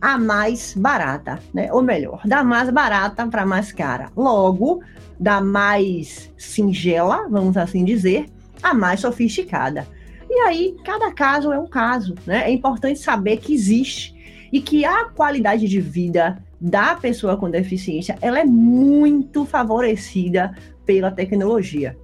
a 0.01 0.17
mais 0.17 0.73
barata, 0.75 1.39
né? 1.53 1.71
Ou 1.71 1.81
melhor, 1.81 2.19
da 2.25 2.43
mais 2.43 2.69
barata 2.69 3.25
para 3.27 3.45
mais 3.45 3.71
cara. 3.71 4.11
Logo, 4.13 4.81
da 5.17 5.39
mais 5.39 6.29
singela, 6.37 7.29
vamos 7.29 7.55
assim 7.55 7.85
dizer, 7.85 8.25
a 8.61 8.73
mais 8.73 8.99
sofisticada. 8.99 9.87
E 10.29 10.33
aí, 10.41 10.75
cada 10.85 11.11
caso 11.11 11.51
é 11.51 11.59
um 11.59 11.67
caso, 11.67 12.15
né? 12.25 12.43
É 12.45 12.51
importante 12.51 12.99
saber 12.99 13.37
que 13.37 13.53
existe 13.53 14.47
e 14.51 14.61
que 14.61 14.85
a 14.85 15.05
qualidade 15.05 15.67
de 15.67 15.81
vida 15.81 16.43
da 16.61 16.95
pessoa 16.95 17.37
com 17.37 17.49
deficiência, 17.49 18.17
ela 18.21 18.39
é 18.39 18.45
muito 18.45 19.45
favorecida 19.45 20.55
pela 20.85 21.09
tecnologia 21.09 21.95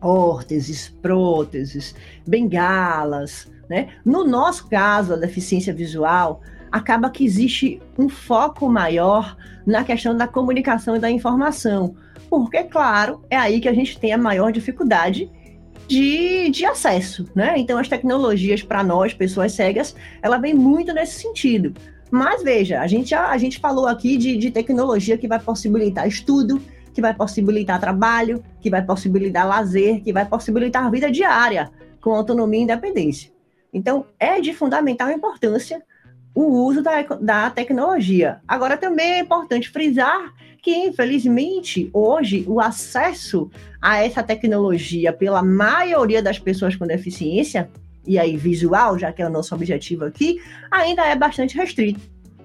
órteses, 0.00 0.94
próteses, 1.02 1.94
bengalas, 2.26 3.50
né? 3.68 3.88
No 4.04 4.24
nosso 4.24 4.68
caso, 4.68 5.14
a 5.14 5.16
deficiência 5.16 5.74
visual, 5.74 6.40
acaba 6.70 7.10
que 7.10 7.24
existe 7.24 7.80
um 7.98 8.08
foco 8.08 8.68
maior 8.68 9.36
na 9.66 9.84
questão 9.84 10.16
da 10.16 10.26
comunicação 10.26 10.96
e 10.96 10.98
da 10.98 11.10
informação, 11.10 11.94
porque, 12.30 12.62
claro, 12.64 13.22
é 13.30 13.36
aí 13.36 13.60
que 13.60 13.68
a 13.68 13.74
gente 13.74 13.98
tem 13.98 14.12
a 14.12 14.18
maior 14.18 14.52
dificuldade 14.52 15.30
de, 15.88 16.50
de 16.50 16.66
acesso, 16.66 17.26
né? 17.34 17.54
Então 17.56 17.78
as 17.78 17.88
tecnologias 17.88 18.62
para 18.62 18.84
nós, 18.84 19.14
pessoas 19.14 19.52
cegas, 19.52 19.96
ela 20.22 20.36
vem 20.36 20.54
muito 20.54 20.92
nesse 20.92 21.18
sentido. 21.18 21.72
Mas 22.10 22.42
veja, 22.42 22.80
a 22.80 22.86
gente, 22.86 23.14
a 23.14 23.36
gente 23.38 23.58
falou 23.58 23.86
aqui 23.86 24.16
de, 24.16 24.36
de 24.36 24.50
tecnologia 24.50 25.18
que 25.18 25.26
vai 25.26 25.38
possibilitar 25.40 26.06
estudo, 26.06 26.60
que 26.92 27.00
vai 27.00 27.14
possibilitar 27.14 27.80
trabalho, 27.80 28.42
que 28.60 28.70
vai 28.70 28.82
possibilitar 28.82 29.46
lazer, 29.46 30.02
que 30.02 30.12
vai 30.12 30.26
possibilitar 30.26 30.90
vida 30.90 31.10
diária 31.10 31.70
com 32.00 32.14
autonomia 32.14 32.60
e 32.60 32.62
independência. 32.64 33.30
Então, 33.72 34.06
é 34.18 34.40
de 34.40 34.54
fundamental 34.54 35.10
importância 35.10 35.82
o 36.34 36.64
uso 36.64 36.82
da, 36.82 37.02
da 37.02 37.50
tecnologia. 37.50 38.40
Agora, 38.46 38.76
também 38.76 39.12
é 39.12 39.18
importante 39.20 39.68
frisar 39.68 40.32
que, 40.62 40.74
infelizmente, 40.74 41.88
hoje, 41.92 42.44
o 42.46 42.60
acesso 42.60 43.50
a 43.80 44.02
essa 44.02 44.22
tecnologia 44.22 45.12
pela 45.12 45.42
maioria 45.42 46.22
das 46.22 46.38
pessoas 46.38 46.74
com 46.74 46.86
deficiência, 46.86 47.70
e 48.06 48.18
aí 48.18 48.36
visual, 48.36 48.98
já 48.98 49.12
que 49.12 49.22
é 49.22 49.26
o 49.26 49.30
nosso 49.30 49.54
objetivo 49.54 50.04
aqui, 50.04 50.40
ainda 50.70 51.06
é 51.06 51.14
bastante 51.14 51.56
restrito. 51.56 52.00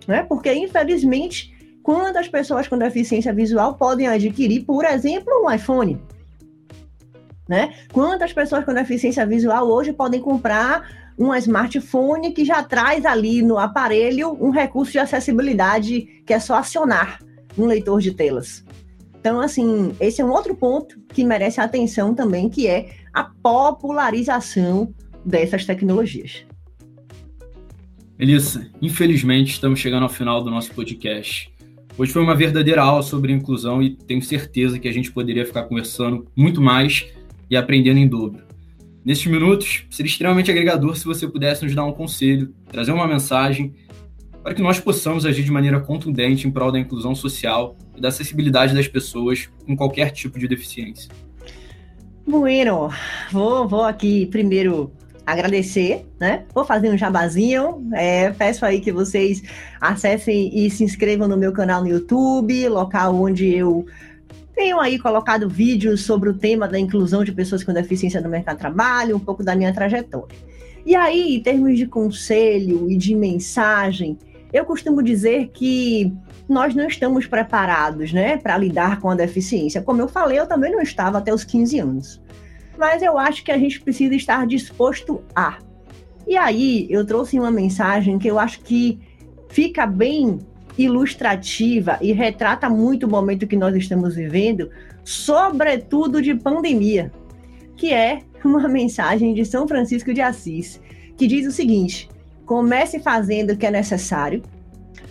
Né? 0.08 0.24
Porque, 0.24 0.54
infelizmente, 0.54 1.54
quantas 1.82 2.28
pessoas 2.28 2.68
com 2.68 2.78
deficiência 2.78 3.34
visual 3.34 3.76
podem 3.76 4.08
adquirir, 4.08 4.64
por 4.64 4.86
exemplo, 4.86 5.32
um 5.44 5.52
iPhone? 5.52 6.00
Né? 7.48 7.74
Quantas 7.92 8.32
pessoas 8.32 8.64
com 8.64 8.74
deficiência 8.74 9.26
visual 9.26 9.68
hoje 9.68 9.92
podem 9.92 10.22
comprar 10.22 11.04
um 11.18 11.34
smartphone 11.36 12.32
que 12.32 12.44
já 12.44 12.64
traz 12.64 13.06
ali 13.06 13.42
no 13.42 13.58
aparelho 13.58 14.36
um 14.40 14.50
recurso 14.50 14.92
de 14.94 15.00
acessibilidade 15.00 16.24
que 16.26 16.34
é 16.34 16.40
só 16.40 16.56
acionar 16.56 17.20
um 17.58 17.66
leitor 17.66 18.02
de 18.02 18.12
telas. 18.12 18.64
Então, 19.20 19.40
assim, 19.40 19.96
esse 20.00 20.22
é 20.22 20.26
um 20.26 20.32
outro 20.32 20.54
ponto 20.56 21.00
que 21.10 21.24
merece 21.24 21.62
atenção 21.62 22.14
também, 22.14 22.50
que 22.50 22.68
é 22.68 22.90
a 23.14 23.24
popularização 23.24 24.94
dessas 25.24 25.66
tecnologias. 25.66 26.46
Melissa, 28.18 28.70
infelizmente 28.82 29.52
estamos 29.52 29.80
chegando 29.80 30.04
ao 30.04 30.10
final 30.10 30.44
do 30.44 30.50
nosso 30.50 30.72
podcast. 30.74 31.52
Hoje 31.98 32.12
foi 32.12 32.22
uma 32.22 32.36
verdadeira 32.36 32.82
aula 32.82 33.02
sobre 33.02 33.32
inclusão 33.32 33.82
e 33.82 33.96
tenho 33.96 34.22
certeza 34.22 34.80
que 34.80 34.88
a 34.88 34.92
gente 34.92 35.12
poderia 35.12 35.46
ficar 35.46 35.64
conversando 35.64 36.28
muito 36.36 36.62
mais 36.62 37.06
e 37.50 37.56
aprendendo 37.56 38.00
em 38.00 38.08
dobro. 38.08 38.44
Nesses 39.06 39.26
minutos, 39.26 39.86
seria 39.90 40.10
extremamente 40.10 40.50
agregador 40.50 40.96
se 40.96 41.06
você 41.06 41.28
pudesse 41.28 41.64
nos 41.64 41.76
dar 41.76 41.86
um 41.86 41.92
conselho, 41.92 42.54
trazer 42.72 42.92
uma 42.92 43.08
mensagem, 43.08 43.74
para 44.44 44.54
que 44.54 44.62
nós 44.62 44.80
possamos 44.80 45.26
agir 45.26 45.44
de 45.44 45.52
maneira 45.52 45.80
contundente 45.80 46.46
em 46.46 46.52
prol 46.52 46.72
da 46.72 46.78
inclusão 46.78 47.16
social 47.16 47.78
e 47.96 48.02
da 48.02 48.10
acessibilidade 48.10 48.76
das 48.76 48.88
pessoas 48.88 49.50
com 49.66 49.76
qualquer 49.76 50.12
tipo 50.12 50.38
de 50.38 50.48
deficiência. 50.48 51.10
Bueno, 52.28 52.90
vou, 53.32 53.68
vou 53.68 53.84
aqui 53.84 54.26
primeiro 54.26 54.92
agradecer, 55.26 56.06
né? 56.20 56.44
Vou 56.54 56.66
fazer 56.66 56.90
um 56.90 56.98
jabazinho. 56.98 57.88
É, 57.94 58.32
peço 58.32 58.66
aí 58.66 58.82
que 58.82 58.92
vocês 58.92 59.42
acessem 59.80 60.52
e 60.54 60.70
se 60.70 60.84
inscrevam 60.84 61.28
no 61.28 61.38
meu 61.38 61.54
canal 61.54 61.82
no 61.82 61.88
YouTube, 61.88 62.68
local 62.68 63.16
onde 63.16 63.48
eu 63.48 63.86
tenho 64.54 64.80
aí 64.80 65.00
colocado 65.00 65.50
vídeos 65.50 66.02
sobre 66.02 66.30
o 66.30 66.34
tema 66.34 66.68
da 66.68 66.78
inclusão 66.78 67.24
de 67.24 67.32
pessoas 67.32 67.64
com 67.64 67.74
deficiência 67.74 68.22
no 68.22 68.30
mercado 68.30 68.58
de 68.58 68.62
trabalho, 68.62 69.16
um 69.16 69.20
pouco 69.20 69.44
da 69.44 69.56
minha 69.56 69.74
trajetória. 69.74 70.36
E 70.86 70.96
aí, 70.96 71.38
em 71.38 71.42
termos 71.42 71.78
de 71.78 71.88
conselho 71.88 72.92
e 72.92 72.98
de 72.98 73.16
mensagem, 73.16 74.18
eu 74.54 74.64
costumo 74.66 75.02
dizer 75.02 75.48
que 75.48 76.14
nós 76.48 76.76
não 76.76 76.88
estamos 76.88 77.26
preparados, 77.26 78.14
né, 78.14 78.38
para 78.38 78.56
lidar 78.56 79.02
com 79.02 79.10
a 79.10 79.16
deficiência. 79.16 79.82
Como 79.82 80.00
eu 80.00 80.08
falei, 80.08 80.40
eu 80.40 80.46
também 80.46 80.72
não 80.72 80.82
estava 80.82 81.18
até 81.18 81.34
os 81.34 81.44
15 81.44 81.80
anos. 81.80 82.22
Mas 82.78 83.02
eu 83.02 83.18
acho 83.18 83.44
que 83.44 83.52
a 83.52 83.58
gente 83.58 83.82
precisa 83.82 84.14
estar 84.14 84.46
disposto 84.46 85.24
a. 85.36 85.58
E 86.28 86.38
aí, 86.38 86.88
eu 86.90 87.06
trouxe 87.06 87.40
uma 87.40 87.52
mensagem 87.52 88.20
que 88.20 88.28
eu 88.28 88.38
acho 88.38 88.62
que 88.62 89.00
fica 89.50 89.88
bem 89.88 90.40
ilustrativa 90.78 91.98
e 92.02 92.12
retrata 92.12 92.70
muito 92.70 93.06
o 93.06 93.10
momento 93.10 93.48
que 93.48 93.58
nós 93.58 93.76
estamos 93.76 94.16
vivendo, 94.16 94.70
sobretudo 95.04 96.22
de 96.22 96.34
pandemia, 96.36 97.12
que 97.76 97.92
é 97.92 98.20
uma 98.44 98.68
mensagem 98.70 99.34
de 99.34 99.46
São 99.46 99.68
Francisco 99.68 100.14
de 100.14 100.22
Assis, 100.22 100.80
que 101.18 101.28
diz 101.28 101.48
o 101.48 101.52
seguinte: 101.52 102.10
comece 102.46 103.00
fazendo 103.00 103.52
o 103.52 103.58
que 103.58 103.66
é 103.66 103.72
necessário, 103.72 104.42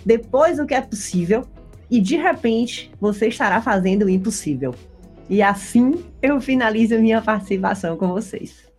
depois 0.05 0.59
o 0.59 0.67
que 0.67 0.75
é 0.75 0.81
possível, 0.81 1.45
e 1.91 2.01
de 2.01 2.17
repente 2.17 2.91
você 3.01 3.29
estará 3.29 3.61
fazendo 3.61 4.05
o 4.05 4.11
impossível. 4.11 4.75
E 5.29 5.43
assim 5.43 6.05
eu 6.21 6.41
finalizo 6.41 6.99
minha 6.99 7.21
participação 7.23 7.97
com 7.97 8.09
vocês. 8.09 8.71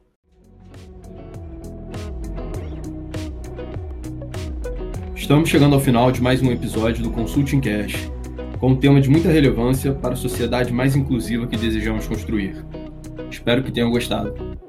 Estamos 5.15 5.49
chegando 5.49 5.75
ao 5.75 5.79
final 5.79 6.11
de 6.11 6.21
mais 6.21 6.41
um 6.41 6.51
episódio 6.51 7.01
do 7.01 7.09
Consulting 7.09 7.61
Cash, 7.61 8.11
com 8.59 8.71
um 8.71 8.75
tema 8.75 8.99
de 8.99 9.09
muita 9.09 9.29
relevância 9.29 9.93
para 9.93 10.13
a 10.13 10.17
sociedade 10.17 10.73
mais 10.73 10.95
inclusiva 10.95 11.47
que 11.47 11.55
desejamos 11.55 12.07
construir. 12.07 12.65
Espero 13.31 13.63
que 13.63 13.71
tenham 13.71 13.89
gostado. 13.89 14.62